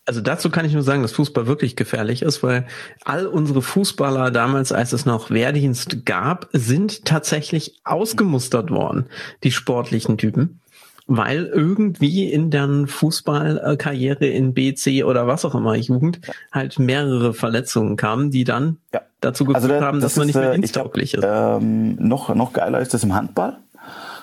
also 0.08 0.22
dazu 0.22 0.48
kann 0.48 0.64
ich 0.64 0.72
nur 0.72 0.82
sagen, 0.82 1.02
dass 1.02 1.12
Fußball 1.12 1.46
wirklich 1.46 1.76
gefährlich 1.76 2.22
ist, 2.22 2.42
weil 2.42 2.66
all 3.04 3.26
unsere 3.26 3.60
Fußballer 3.60 4.30
damals, 4.30 4.72
als 4.72 4.94
es 4.94 5.04
noch 5.04 5.30
Wehrdienst 5.30 6.06
gab, 6.06 6.48
sind 6.52 7.04
tatsächlich 7.04 7.78
ausgemustert 7.84 8.70
worden, 8.70 9.06
die 9.44 9.52
sportlichen 9.52 10.16
Typen, 10.16 10.60
weil 11.06 11.44
irgendwie 11.44 12.32
in 12.32 12.50
deren 12.50 12.86
Fußballkarriere 12.86 14.26
in 14.26 14.54
BC 14.54 15.04
oder 15.04 15.26
was 15.26 15.44
auch 15.44 15.54
immer 15.54 15.74
Jugend 15.74 16.20
halt 16.52 16.78
mehrere 16.78 17.34
Verletzungen 17.34 17.96
kamen, 17.98 18.30
die 18.30 18.44
dann 18.44 18.78
ja. 18.94 19.02
dazu 19.20 19.44
geführt 19.44 19.56
also 19.62 19.68
da, 19.68 19.82
haben, 19.82 20.00
dass 20.00 20.14
das 20.14 20.16
man 20.16 20.26
nicht 20.28 20.36
mehr 20.36 20.52
äh, 20.52 20.54
diensttauglich 20.54 21.14
ist. 21.14 21.24
Ähm, 21.26 21.96
noch, 21.96 22.34
noch 22.34 22.54
geiler 22.54 22.80
ist 22.80 22.94
das 22.94 23.04
im 23.04 23.14
Handball. 23.14 23.58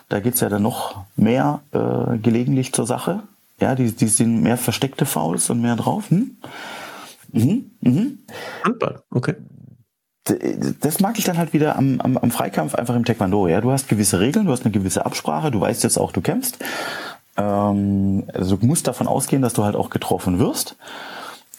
Da 0.10 0.20
geht's 0.20 0.40
ja 0.40 0.50
dann 0.50 0.64
noch 0.64 1.06
mehr 1.16 1.62
äh, 1.72 2.18
gelegentlich 2.18 2.74
zur 2.74 2.88
Sache. 2.88 3.22
Ja, 3.60 3.76
die, 3.76 3.92
die 3.92 4.08
sind 4.08 4.42
mehr 4.42 4.58
versteckte 4.58 5.06
Fouls 5.06 5.50
und 5.50 5.62
mehr 5.62 5.76
drauf. 5.76 6.10
Hm? 6.10 6.38
Mhm. 7.32 7.72
Mhm. 7.82 8.20
Handball, 8.64 9.04
okay. 9.12 9.36
Das 10.82 11.00
mag 11.00 11.20
ich 11.20 11.26
dann 11.26 11.38
halt 11.38 11.54
wieder 11.54 11.76
am, 11.76 12.02
am, 12.02 12.18
am 12.18 12.32
Freikampf 12.32 12.74
einfach 12.74 12.96
im 12.96 13.06
Taekwondo. 13.06 13.48
Ja, 13.48 13.62
du 13.62 13.72
hast 13.72 13.88
gewisse 13.88 14.20
Regeln, 14.20 14.48
du 14.48 14.52
hast 14.52 14.66
eine 14.66 14.72
gewisse 14.72 15.06
Absprache, 15.06 15.52
du 15.52 15.62
weißt 15.62 15.84
jetzt 15.84 15.98
auch, 15.98 16.12
du 16.12 16.22
kämpfst. 16.22 16.58
Ähm, 17.38 18.24
also 18.34 18.58
du 18.58 18.66
musst 18.66 18.88
davon 18.88 19.08
ausgehen, 19.08 19.42
dass 19.42 19.54
du 19.54 19.64
halt 19.64 19.76
auch 19.76 19.90
getroffen 19.90 20.40
wirst. 20.40 20.78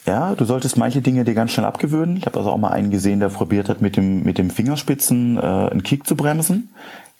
Ja, 0.05 0.35
du 0.35 0.45
solltest 0.45 0.77
manche 0.77 1.01
Dinge 1.01 1.25
dir 1.25 1.33
ganz 1.33 1.51
schnell 1.51 1.65
abgewöhnen. 1.65 2.17
Ich 2.17 2.25
habe 2.25 2.37
also 2.37 2.49
auch 2.51 2.57
mal 2.57 2.71
einen 2.71 2.91
gesehen, 2.91 3.19
der 3.19 3.29
probiert 3.29 3.67
hat, 3.67 3.81
mit 3.81 3.97
dem, 3.97 4.23
mit 4.23 4.37
dem 4.37 4.49
Fingerspitzen 4.49 5.37
äh, 5.37 5.41
einen 5.41 5.83
Kick 5.83 6.07
zu 6.07 6.15
bremsen. 6.15 6.69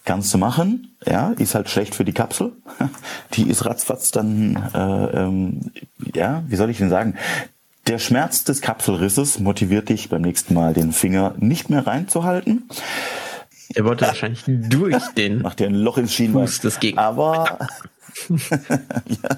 Kannst 0.07 0.33
du 0.33 0.37
machen, 0.37 0.95
ja, 1.05 1.33
ist 1.37 1.53
halt 1.53 1.69
schlecht 1.69 1.93
für 1.93 2.05
die 2.05 2.13
Kapsel. 2.13 2.53
Die 3.33 3.49
ist 3.49 3.65
ratzfatz 3.65 4.11
dann, 4.11 4.55
äh, 4.73 4.77
ähm, 4.79 5.71
ja, 6.15 6.45
wie 6.47 6.55
soll 6.55 6.69
ich 6.69 6.77
denn 6.77 6.89
sagen? 6.89 7.15
Der 7.87 7.99
Schmerz 7.99 8.45
des 8.45 8.61
Kapselrisses 8.61 9.37
motiviert 9.39 9.89
dich 9.89 10.07
beim 10.07 10.21
nächsten 10.21 10.53
Mal 10.53 10.73
den 10.73 10.93
Finger 10.93 11.35
nicht 11.39 11.69
mehr 11.69 11.85
reinzuhalten. 11.85 12.69
Er 13.75 13.83
wollte 13.83 14.07
wahrscheinlich 14.07 14.45
durch 14.47 14.95
den 15.17 15.41
Macht 15.41 15.59
dir 15.59 15.67
ein 15.67 15.75
Loch 15.75 15.97
ins 15.97 16.13
Schienbein. 16.13 16.47
Fuß 16.47 16.61
des 16.61 16.79
Gegners. 16.79 17.03
Aber 17.03 17.59
ja, 18.29 19.29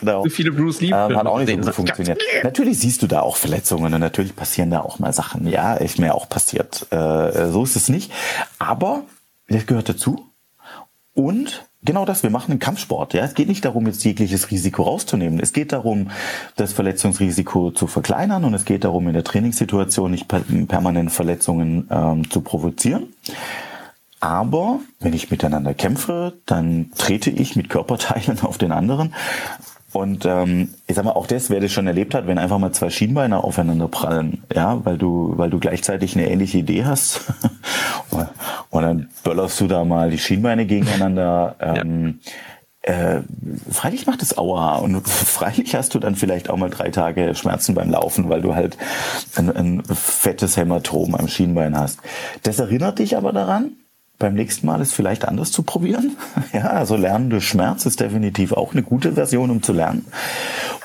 genau. 0.00 0.24
So 0.24 0.30
viele 0.30 0.50
Bruce 0.50 0.80
Lee 0.80 0.88
ähm, 0.88 1.16
hat 1.16 1.26
auch 1.26 1.38
nicht 1.38 1.50
so 1.50 1.56
gut 1.56 1.72
funktioniert. 1.72 2.20
Natürlich 2.42 2.80
siehst 2.80 3.00
du 3.02 3.06
da 3.06 3.20
auch 3.20 3.36
Verletzungen 3.36 3.94
und 3.94 4.00
natürlich 4.00 4.34
passieren 4.34 4.72
da 4.72 4.80
auch 4.80 4.98
mal 4.98 5.12
Sachen. 5.12 5.46
Ja, 5.46 5.74
ist 5.74 6.00
mir 6.00 6.16
auch 6.16 6.28
passiert. 6.28 6.88
Äh, 6.90 7.48
so 7.52 7.62
ist 7.62 7.76
es 7.76 7.88
nicht. 7.88 8.10
Aber 8.58 9.04
das 9.50 9.66
gehört 9.66 9.88
dazu. 9.88 10.26
Und 11.12 11.68
genau 11.82 12.04
das, 12.04 12.22
wir 12.22 12.30
machen 12.30 12.52
einen 12.52 12.60
Kampfsport. 12.60 13.14
Ja, 13.14 13.24
es 13.24 13.34
geht 13.34 13.48
nicht 13.48 13.64
darum, 13.64 13.86
jetzt 13.86 14.04
jegliches 14.04 14.50
Risiko 14.50 14.84
rauszunehmen. 14.84 15.40
Es 15.40 15.52
geht 15.52 15.72
darum, 15.72 16.10
das 16.56 16.72
Verletzungsrisiko 16.72 17.72
zu 17.72 17.86
verkleinern 17.86 18.44
und 18.44 18.54
es 18.54 18.64
geht 18.64 18.84
darum, 18.84 19.08
in 19.08 19.14
der 19.14 19.24
Trainingssituation 19.24 20.10
nicht 20.10 20.28
permanent 20.28 21.10
Verletzungen 21.10 21.88
ähm, 21.90 22.30
zu 22.30 22.40
provozieren. 22.40 23.12
Aber 24.20 24.80
wenn 25.00 25.14
ich 25.14 25.30
miteinander 25.30 25.74
kämpfe, 25.74 26.34
dann 26.44 26.90
trete 26.96 27.30
ich 27.30 27.56
mit 27.56 27.70
Körperteilen 27.70 28.40
auf 28.42 28.58
den 28.58 28.70
anderen. 28.70 29.14
Und 29.92 30.24
ähm, 30.24 30.74
ich 30.86 30.94
sag 30.94 31.04
mal, 31.04 31.12
auch 31.12 31.26
das, 31.26 31.50
wer 31.50 31.60
das 31.60 31.72
schon 31.72 31.86
erlebt 31.86 32.14
hat, 32.14 32.26
wenn 32.26 32.38
einfach 32.38 32.58
mal 32.58 32.72
zwei 32.72 32.90
Schienbeine 32.90 33.42
aufeinander 33.42 33.88
prallen, 33.88 34.44
ja, 34.54 34.84
weil 34.84 34.98
du, 34.98 35.32
weil 35.36 35.50
du 35.50 35.58
gleichzeitig 35.58 36.16
eine 36.16 36.30
ähnliche 36.30 36.58
Idee 36.58 36.84
hast. 36.84 37.22
und 38.70 38.82
dann 38.82 39.08
böllerst 39.24 39.60
du 39.60 39.66
da 39.66 39.84
mal 39.84 40.10
die 40.10 40.18
Schienbeine 40.18 40.66
gegeneinander. 40.66 41.56
Ähm, 41.58 42.20
ja. 42.86 43.16
äh, 43.16 43.22
freilich 43.68 44.06
macht 44.06 44.22
es 44.22 44.38
Aua 44.38 44.76
und 44.76 45.00
freilich 45.08 45.74
hast 45.74 45.94
du 45.94 45.98
dann 45.98 46.14
vielleicht 46.14 46.50
auch 46.50 46.56
mal 46.56 46.70
drei 46.70 46.90
Tage 46.90 47.34
Schmerzen 47.34 47.74
beim 47.74 47.90
Laufen, 47.90 48.28
weil 48.28 48.42
du 48.42 48.54
halt 48.54 48.78
ein, 49.34 49.50
ein 49.50 49.82
fettes 49.84 50.56
Hämatom 50.56 51.16
am 51.16 51.26
Schienbein 51.26 51.76
hast. 51.76 51.98
Das 52.44 52.60
erinnert 52.60 53.00
dich 53.00 53.16
aber 53.16 53.32
daran, 53.32 53.72
beim 54.20 54.34
nächsten 54.34 54.66
Mal 54.66 54.80
es 54.80 54.92
vielleicht 54.92 55.24
anders 55.24 55.50
zu 55.50 55.64
probieren. 55.64 56.16
Ja, 56.52 56.66
also 56.68 56.96
Lernen 56.96 57.30
durch 57.30 57.46
Schmerz 57.46 57.86
ist 57.86 58.00
definitiv 58.00 58.52
auch 58.52 58.72
eine 58.72 58.82
gute 58.82 59.12
Version, 59.12 59.50
um 59.50 59.62
zu 59.62 59.72
lernen. 59.72 60.04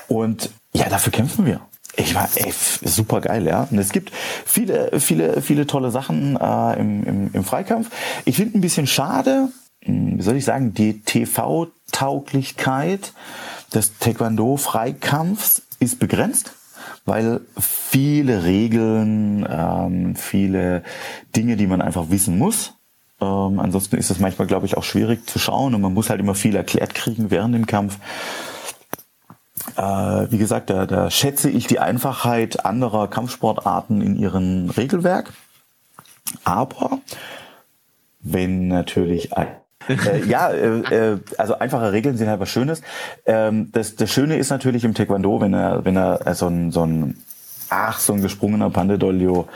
Und 0.08 0.50
ja, 0.72 0.88
dafür 0.88 1.12
kämpfen 1.12 1.44
wir. 1.44 1.60
Ich 1.96 2.14
war 2.14 2.28
ey, 2.34 2.54
super 2.84 3.20
geil, 3.20 3.44
ja. 3.46 3.66
Und 3.70 3.78
es 3.78 3.90
gibt 3.90 4.12
viele, 4.44 5.00
viele, 5.00 5.42
viele 5.42 5.66
tolle 5.66 5.90
Sachen 5.90 6.36
äh, 6.36 6.78
im, 6.78 7.02
im, 7.04 7.30
im 7.32 7.44
Freikampf. 7.44 7.90
Ich 8.24 8.36
finde 8.36 8.58
ein 8.58 8.60
bisschen 8.60 8.86
schade, 8.86 9.48
hm, 9.82 10.18
wie 10.18 10.22
soll 10.22 10.36
ich 10.36 10.44
sagen, 10.44 10.72
die 10.74 11.00
TV-Tauglichkeit 11.00 13.12
des 13.74 13.98
Taekwondo-Freikampfs 13.98 15.62
ist 15.80 15.98
begrenzt 15.98 16.52
weil 17.06 17.40
viele 17.58 18.44
Regeln, 18.44 19.46
ähm, 19.48 20.16
viele 20.16 20.82
Dinge, 21.34 21.56
die 21.56 21.68
man 21.68 21.80
einfach 21.80 22.10
wissen 22.10 22.36
muss, 22.36 22.75
ähm, 23.20 23.60
ansonsten 23.60 23.96
ist 23.96 24.10
es 24.10 24.18
manchmal, 24.18 24.46
glaube 24.46 24.66
ich, 24.66 24.76
auch 24.76 24.84
schwierig 24.84 25.26
zu 25.26 25.38
schauen 25.38 25.74
und 25.74 25.80
man 25.80 25.94
muss 25.94 26.10
halt 26.10 26.20
immer 26.20 26.34
viel 26.34 26.54
erklärt 26.54 26.94
kriegen 26.94 27.30
während 27.30 27.54
dem 27.54 27.66
Kampf. 27.66 27.98
Äh, 29.76 29.82
wie 30.30 30.38
gesagt, 30.38 30.70
da, 30.70 30.86
da 30.86 31.10
schätze 31.10 31.50
ich 31.50 31.66
die 31.66 31.78
Einfachheit 31.78 32.64
anderer 32.64 33.08
Kampfsportarten 33.08 34.00
in 34.02 34.16
ihrem 34.16 34.70
Regelwerk. 34.70 35.32
Aber 36.44 37.00
wenn 38.20 38.68
natürlich 38.68 39.36
ein 39.36 39.48
äh, 39.88 40.24
ja, 40.26 40.50
äh, 40.50 41.12
äh, 41.12 41.20
also 41.38 41.58
einfache 41.58 41.92
Regeln 41.92 42.16
sind 42.16 42.28
halt 42.28 42.40
was 42.40 42.48
Schönes. 42.48 42.82
Ähm, 43.24 43.70
das, 43.72 43.94
das 43.94 44.10
Schöne 44.10 44.36
ist 44.36 44.50
natürlich 44.50 44.84
im 44.84 44.94
Taekwondo, 44.94 45.40
wenn 45.40 45.54
er, 45.54 45.84
wenn 45.84 45.96
er 45.96 46.34
so 46.34 46.48
ein, 46.48 46.72
so 46.72 46.84
ein 46.84 47.16
ach, 47.68 47.98
so 47.98 48.12
ein 48.12 48.22
gesprungener 48.22 48.70
Pandedolio 48.70 49.48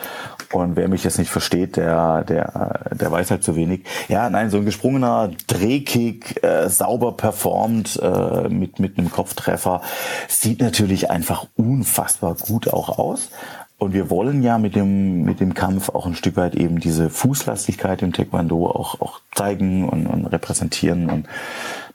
und 0.52 0.74
wer 0.76 0.88
mich 0.88 1.04
jetzt 1.04 1.18
nicht 1.18 1.30
versteht, 1.30 1.76
der, 1.76 2.24
der, 2.24 2.80
der 2.92 3.10
weiß 3.10 3.30
halt 3.30 3.44
zu 3.44 3.54
wenig. 3.54 3.84
Ja, 4.08 4.28
nein, 4.30 4.50
so 4.50 4.58
ein 4.58 4.64
gesprungener 4.64 5.30
Drehkick, 5.46 6.42
äh, 6.42 6.68
sauber 6.68 7.12
performt, 7.12 8.00
äh, 8.02 8.48
mit, 8.48 8.80
mit 8.80 8.98
einem 8.98 9.10
Kopftreffer, 9.10 9.82
sieht 10.28 10.60
natürlich 10.60 11.10
einfach 11.10 11.46
unfassbar 11.56 12.34
gut 12.34 12.68
auch 12.68 12.98
aus. 12.98 13.30
Und 13.78 13.94
wir 13.94 14.10
wollen 14.10 14.42
ja 14.42 14.58
mit 14.58 14.74
dem, 14.74 15.22
mit 15.22 15.40
dem 15.40 15.54
Kampf 15.54 15.88
auch 15.88 16.04
ein 16.04 16.14
Stück 16.14 16.36
weit 16.36 16.54
eben 16.54 16.80
diese 16.80 17.08
Fußlastigkeit 17.08 18.02
im 18.02 18.12
Taekwondo 18.12 18.66
auch, 18.66 19.00
auch 19.00 19.20
zeigen 19.34 19.88
und, 19.88 20.06
und 20.06 20.26
repräsentieren 20.26 21.08
und 21.08 21.26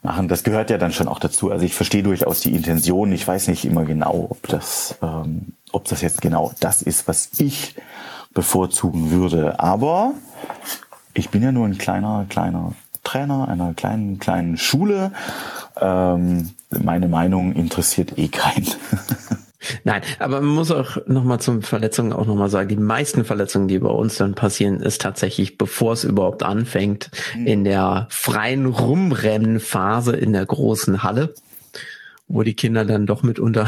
machen. 0.02 0.26
Das 0.26 0.42
gehört 0.42 0.70
ja 0.70 0.78
dann 0.78 0.92
schon 0.92 1.06
auch 1.06 1.20
dazu. 1.20 1.52
Also 1.52 1.64
ich 1.64 1.74
verstehe 1.74 2.02
durchaus 2.02 2.40
die 2.40 2.54
Intention. 2.54 3.12
Ich 3.12 3.28
weiß 3.28 3.46
nicht 3.46 3.64
immer 3.64 3.84
genau, 3.84 4.26
ob 4.30 4.48
das, 4.48 4.96
ähm, 5.00 5.52
ob 5.70 5.84
das 5.84 6.00
jetzt 6.00 6.22
genau 6.22 6.52
das 6.58 6.82
ist, 6.82 7.06
was 7.06 7.28
ich 7.38 7.76
bevorzugen 8.36 9.10
würde. 9.10 9.58
Aber 9.58 10.12
ich 11.14 11.30
bin 11.30 11.42
ja 11.42 11.50
nur 11.50 11.66
ein 11.66 11.78
kleiner, 11.78 12.26
kleiner 12.28 12.74
Trainer 13.02 13.48
einer 13.48 13.72
kleinen, 13.72 14.18
kleinen 14.18 14.58
Schule. 14.58 15.12
Ähm, 15.80 16.50
meine 16.70 17.08
Meinung 17.08 17.54
interessiert 17.54 18.18
eh 18.18 18.28
keinen. 18.28 18.66
Nein, 19.84 20.02
aber 20.18 20.40
man 20.40 20.54
muss 20.54 20.70
auch 20.70 20.98
nochmal 21.06 21.40
zum 21.40 21.62
Verletzungen 21.62 22.12
auch 22.12 22.26
nochmal 22.26 22.50
sagen, 22.50 22.68
die 22.68 22.76
meisten 22.76 23.24
Verletzungen, 23.24 23.68
die 23.68 23.78
bei 23.78 23.88
uns 23.88 24.16
dann 24.16 24.34
passieren, 24.34 24.80
ist 24.80 25.00
tatsächlich, 25.00 25.56
bevor 25.56 25.94
es 25.94 26.04
überhaupt 26.04 26.42
anfängt, 26.42 27.10
mhm. 27.34 27.46
in 27.46 27.64
der 27.64 28.06
freien 28.10 28.66
Rumrennenphase 28.66 30.14
in 30.14 30.32
der 30.32 30.44
großen 30.44 31.02
Halle, 31.02 31.34
wo 32.28 32.42
die 32.42 32.54
Kinder 32.54 32.84
dann 32.84 33.06
doch 33.06 33.22
mitunter 33.22 33.66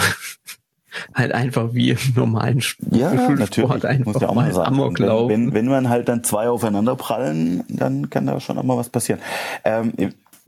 halt 1.15 1.33
einfach 1.33 1.75
wie 1.75 1.91
im 1.91 1.99
normalen 2.15 2.63
ja, 2.91 3.13
Schulsport 3.27 3.85
einfach 3.85 4.13
muss 4.13 4.23
ja 4.23 4.29
auch 4.29 4.35
mal 4.35 4.53
sagen. 4.53 4.75
Amok 4.75 4.99
laufen. 4.99 5.29
Wenn, 5.31 5.47
wenn, 5.49 5.55
wenn 5.55 5.67
man 5.67 5.89
halt 5.89 6.09
dann 6.09 6.25
zwei 6.25 6.49
aufeinander 6.49 6.97
prallen, 6.97 7.65
dann 7.69 8.11
kann 8.11 8.27
da 8.27 8.41
schon 8.41 8.59
auch 8.59 8.63
mal 8.63 8.77
was 8.77 8.89
passieren. 8.89 9.21
Ähm, 9.65 9.93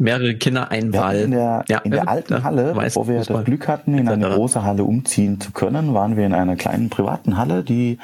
mehrere 0.01 0.35
Kinder 0.35 0.71
ein 0.71 0.91
Ball. 0.91 1.21
In 1.21 1.31
der, 1.33 1.65
ja, 1.69 1.79
in 1.79 1.91
der 1.91 2.09
alten 2.09 2.43
Halle, 2.43 2.75
wo 2.95 3.07
wir 3.07 3.23
das 3.23 3.45
Glück 3.45 3.69
hatten, 3.69 3.97
in 3.97 4.09
eine 4.09 4.31
große 4.31 4.65
Halle 4.65 4.85
umziehen 4.85 5.41
zu 5.41 5.53
können, 5.53 5.95
waren 5.95 6.17
wir 6.17 6.27
in 6.27 6.35
einer 6.35 6.57
kleinen 6.57 6.91
privaten 6.91 7.37
Halle, 7.37 7.63
die 7.63 7.99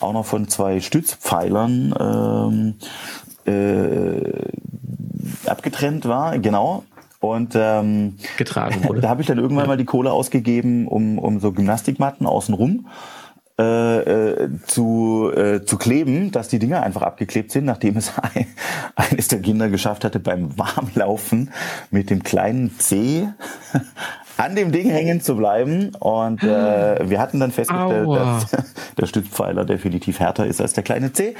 auch 0.00 0.12
noch 0.12 0.26
von 0.26 0.48
zwei 0.48 0.80
Stützpfeilern 0.80 2.74
ähm, 3.46 3.52
äh, 3.52 5.48
abgetrennt 5.48 6.06
war. 6.06 6.38
Genau. 6.38 6.84
Und 7.32 7.54
ähm, 7.54 8.16
getragen 8.36 8.84
wurde. 8.84 9.00
Da 9.00 9.08
habe 9.08 9.20
ich 9.20 9.26
dann 9.26 9.38
irgendwann 9.38 9.64
ja. 9.64 9.68
mal 9.68 9.76
die 9.76 9.84
Kohle 9.84 10.12
ausgegeben, 10.12 10.86
um, 10.88 11.18
um 11.18 11.40
so 11.40 11.52
Gymnastikmatten 11.52 12.26
außenrum 12.26 12.86
äh, 13.58 14.00
äh, 14.00 14.50
zu, 14.66 15.32
äh, 15.34 15.64
zu 15.64 15.78
kleben, 15.78 16.30
dass 16.30 16.48
die 16.48 16.58
Dinger 16.58 16.82
einfach 16.82 17.00
abgeklebt 17.00 17.50
sind, 17.50 17.64
nachdem 17.64 17.96
es 17.96 18.12
ein, 18.34 18.46
eines 18.96 19.28
der 19.28 19.40
Kinder 19.40 19.70
geschafft 19.70 20.04
hatte, 20.04 20.20
beim 20.20 20.58
Warmlaufen 20.58 21.50
mit 21.90 22.10
dem 22.10 22.22
kleinen 22.22 22.78
C 22.78 23.28
an 24.36 24.54
dem 24.54 24.72
Ding 24.72 24.90
hängen 24.90 25.20
zu 25.20 25.36
bleiben. 25.36 25.94
Und 25.98 26.42
äh, 26.42 27.08
wir 27.08 27.20
hatten 27.20 27.40
dann 27.40 27.52
festgestellt, 27.52 28.06
Aua. 28.06 28.40
dass 28.50 28.64
der 28.98 29.06
Stützpfeiler 29.06 29.64
definitiv 29.64 30.20
härter 30.20 30.46
ist 30.46 30.60
als 30.60 30.72
der 30.72 30.84
kleine 30.84 31.12
C. 31.12 31.34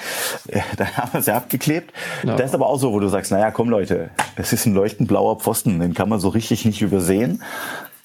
Da 0.76 0.86
haben 0.96 1.12
wir 1.12 1.22
sie 1.22 1.32
abgeklebt. 1.32 1.92
Ja. 2.22 2.36
Das 2.36 2.50
ist 2.50 2.54
aber 2.54 2.68
auch 2.68 2.78
so, 2.78 2.92
wo 2.92 3.00
du 3.00 3.08
sagst, 3.08 3.30
naja, 3.30 3.50
komm 3.50 3.68
Leute, 3.68 4.10
es 4.36 4.52
ist 4.52 4.66
ein 4.66 4.74
leuchtend 4.74 5.08
blauer 5.08 5.38
Pfosten, 5.38 5.80
den 5.80 5.94
kann 5.94 6.08
man 6.08 6.20
so 6.20 6.28
richtig 6.28 6.64
nicht 6.64 6.82
übersehen. 6.82 7.42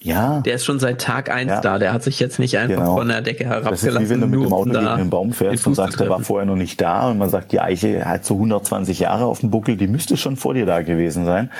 Ja. 0.04 0.42
Der 0.42 0.56
ist 0.56 0.66
schon 0.66 0.80
seit 0.80 1.00
Tag 1.00 1.30
eins 1.30 1.52
ja. 1.52 1.62
da. 1.62 1.78
Der 1.78 1.94
hat 1.94 2.02
sich 2.02 2.20
jetzt 2.20 2.40
nicht 2.40 2.58
einfach 2.58 2.78
genau. 2.78 2.98
von 2.98 3.08
der 3.08 3.22
Decke 3.22 3.46
herabgelassen. 3.46 3.94
Das 3.94 3.96
ist 3.96 4.02
wie 4.02 4.10
wenn 4.10 4.22
du 4.22 4.28
mit 4.28 4.42
dem 4.42 4.54
Auto 4.54 4.72
gegen 4.72 4.88
einen 4.88 5.10
Baum 5.12 5.32
fährst 5.32 5.68
und 5.68 5.76
sagst, 5.76 6.00
der 6.00 6.10
war 6.10 6.22
vorher 6.22 6.48
noch 6.48 6.56
nicht 6.56 6.82
da 6.82 7.10
und 7.10 7.20
man 7.20 7.30
sagt, 7.30 7.52
die 7.52 7.60
Eiche 7.60 8.06
hat 8.06 8.26
so 8.26 8.34
120 8.34 9.00
Jahre 9.00 9.26
auf 9.26 9.42
dem 9.42 9.52
Buckel, 9.52 9.78
die 9.78 9.88
müsste 9.88 10.18
schon 10.18 10.38
vor 10.38 10.56
dir 10.56 10.66
da 10.66 10.82
gewesen 10.82 11.26
sein. 11.26 11.52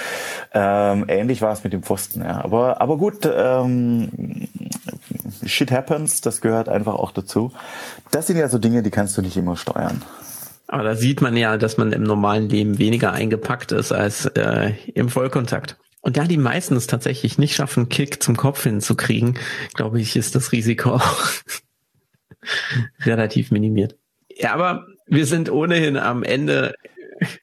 Ähm, 0.54 1.06
ähnlich 1.08 1.44
war 1.44 1.54
es 1.54 1.64
mit 1.64 1.74
dem 1.74 1.84
Pfosten, 1.84 2.22
ja. 2.22 2.44
Aber, 2.44 2.82
aber 2.82 2.98
gut, 2.98 3.30
ähm, 3.32 4.48
shit 5.46 5.72
happens, 5.72 6.22
das 6.22 6.42
gehört 6.42 6.68
einfach 6.68 6.96
auch 6.96 7.12
dazu. 7.12 7.52
Das 8.10 8.26
sind 8.26 8.38
ja 8.38 8.50
so 8.50 8.58
Dinge, 8.58 8.82
die 8.82 8.92
kannst 8.92 9.16
du 9.18 9.22
nicht 9.22 9.38
immer 9.38 9.56
steuern. 9.56 10.02
Aber 10.68 10.84
da 10.84 10.96
sieht 10.96 11.22
man 11.22 11.38
ja, 11.38 11.58
dass 11.58 11.78
man 11.78 11.92
im 11.92 12.04
normalen 12.04 12.50
Leben 12.50 12.80
weniger 12.80 13.12
eingepackt 13.12 13.72
ist 13.72 13.92
als 13.92 14.26
äh, 14.26 14.72
im 14.96 15.10
Vollkontakt. 15.10 15.76
Und 16.02 16.18
da 16.18 16.26
die 16.26 16.38
meisten 16.38 16.76
es 16.76 16.88
tatsächlich 16.88 17.38
nicht 17.38 17.56
schaffen, 17.56 17.88
Kick 17.88 18.22
zum 18.22 18.36
Kopf 18.36 18.64
hinzukriegen, 18.64 19.38
glaube 19.76 20.02
ich, 20.02 20.16
ist 20.16 20.36
das 20.36 20.52
Risiko 20.52 20.90
auch 20.96 21.30
relativ 23.06 23.52
minimiert. 23.52 23.98
Ja, 24.36 24.54
aber 24.54 24.88
wir 25.06 25.26
sind 25.26 25.52
ohnehin 25.52 25.98
am 25.98 26.24
Ende. 26.24 26.76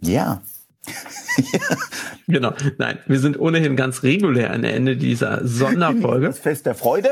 Ja. 0.01 0.43
genau. 2.27 2.53
Nein, 2.79 2.99
wir 3.07 3.21
sind 3.21 3.39
ohnehin 3.39 3.77
ganz 3.77 4.03
regulär 4.03 4.53
am 4.53 4.65
Ende 4.65 4.97
dieser 4.97 5.47
Sonderfolge. 5.47 6.27
Das 6.27 6.39
Fest 6.39 6.67
der 6.67 6.75
Freude. 6.75 7.11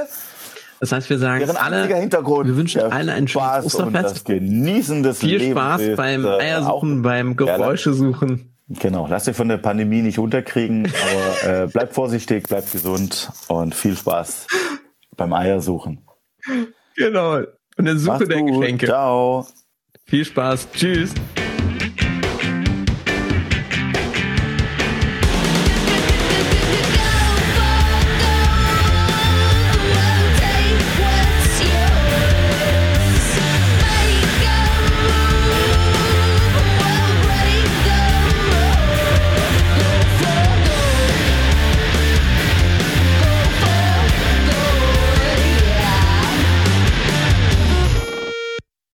Das 0.80 0.92
heißt, 0.92 1.08
wir 1.08 1.18
sagen 1.18 1.48
alle, 1.56 1.88
wir 1.88 2.56
wünschen 2.56 2.82
allen 2.82 3.08
ein 3.08 3.28
schönes 3.28 3.64
Osterfest. 3.64 4.24
Genießen 4.24 5.02
des 5.02 5.18
Viel 5.18 5.38
Lebens 5.38 5.52
Spaß 5.52 5.82
beim 5.96 6.24
äh, 6.24 6.28
Eiersuchen, 6.28 7.02
beim 7.02 7.36
Geräusche 7.36 7.94
suchen. 7.94 8.55
Genau, 8.68 9.06
lass 9.08 9.24
dich 9.24 9.36
von 9.36 9.48
der 9.48 9.58
Pandemie 9.58 10.02
nicht 10.02 10.18
unterkriegen, 10.18 10.86
aber 10.86 11.64
äh, 11.64 11.68
bleib 11.72 11.94
vorsichtig, 11.94 12.48
bleib 12.48 12.70
gesund 12.72 13.30
und 13.46 13.74
viel 13.74 13.96
Spaß 13.96 14.48
beim 15.16 15.32
Eiersuchen. 15.32 16.04
Genau. 16.96 17.42
Und 17.76 17.84
der 17.84 17.96
Suche 17.96 18.26
der 18.26 18.42
Geschenke. 18.42 18.86
Ciao. 18.86 19.46
Viel 20.04 20.24
Spaß. 20.24 20.68
Tschüss. 20.72 21.14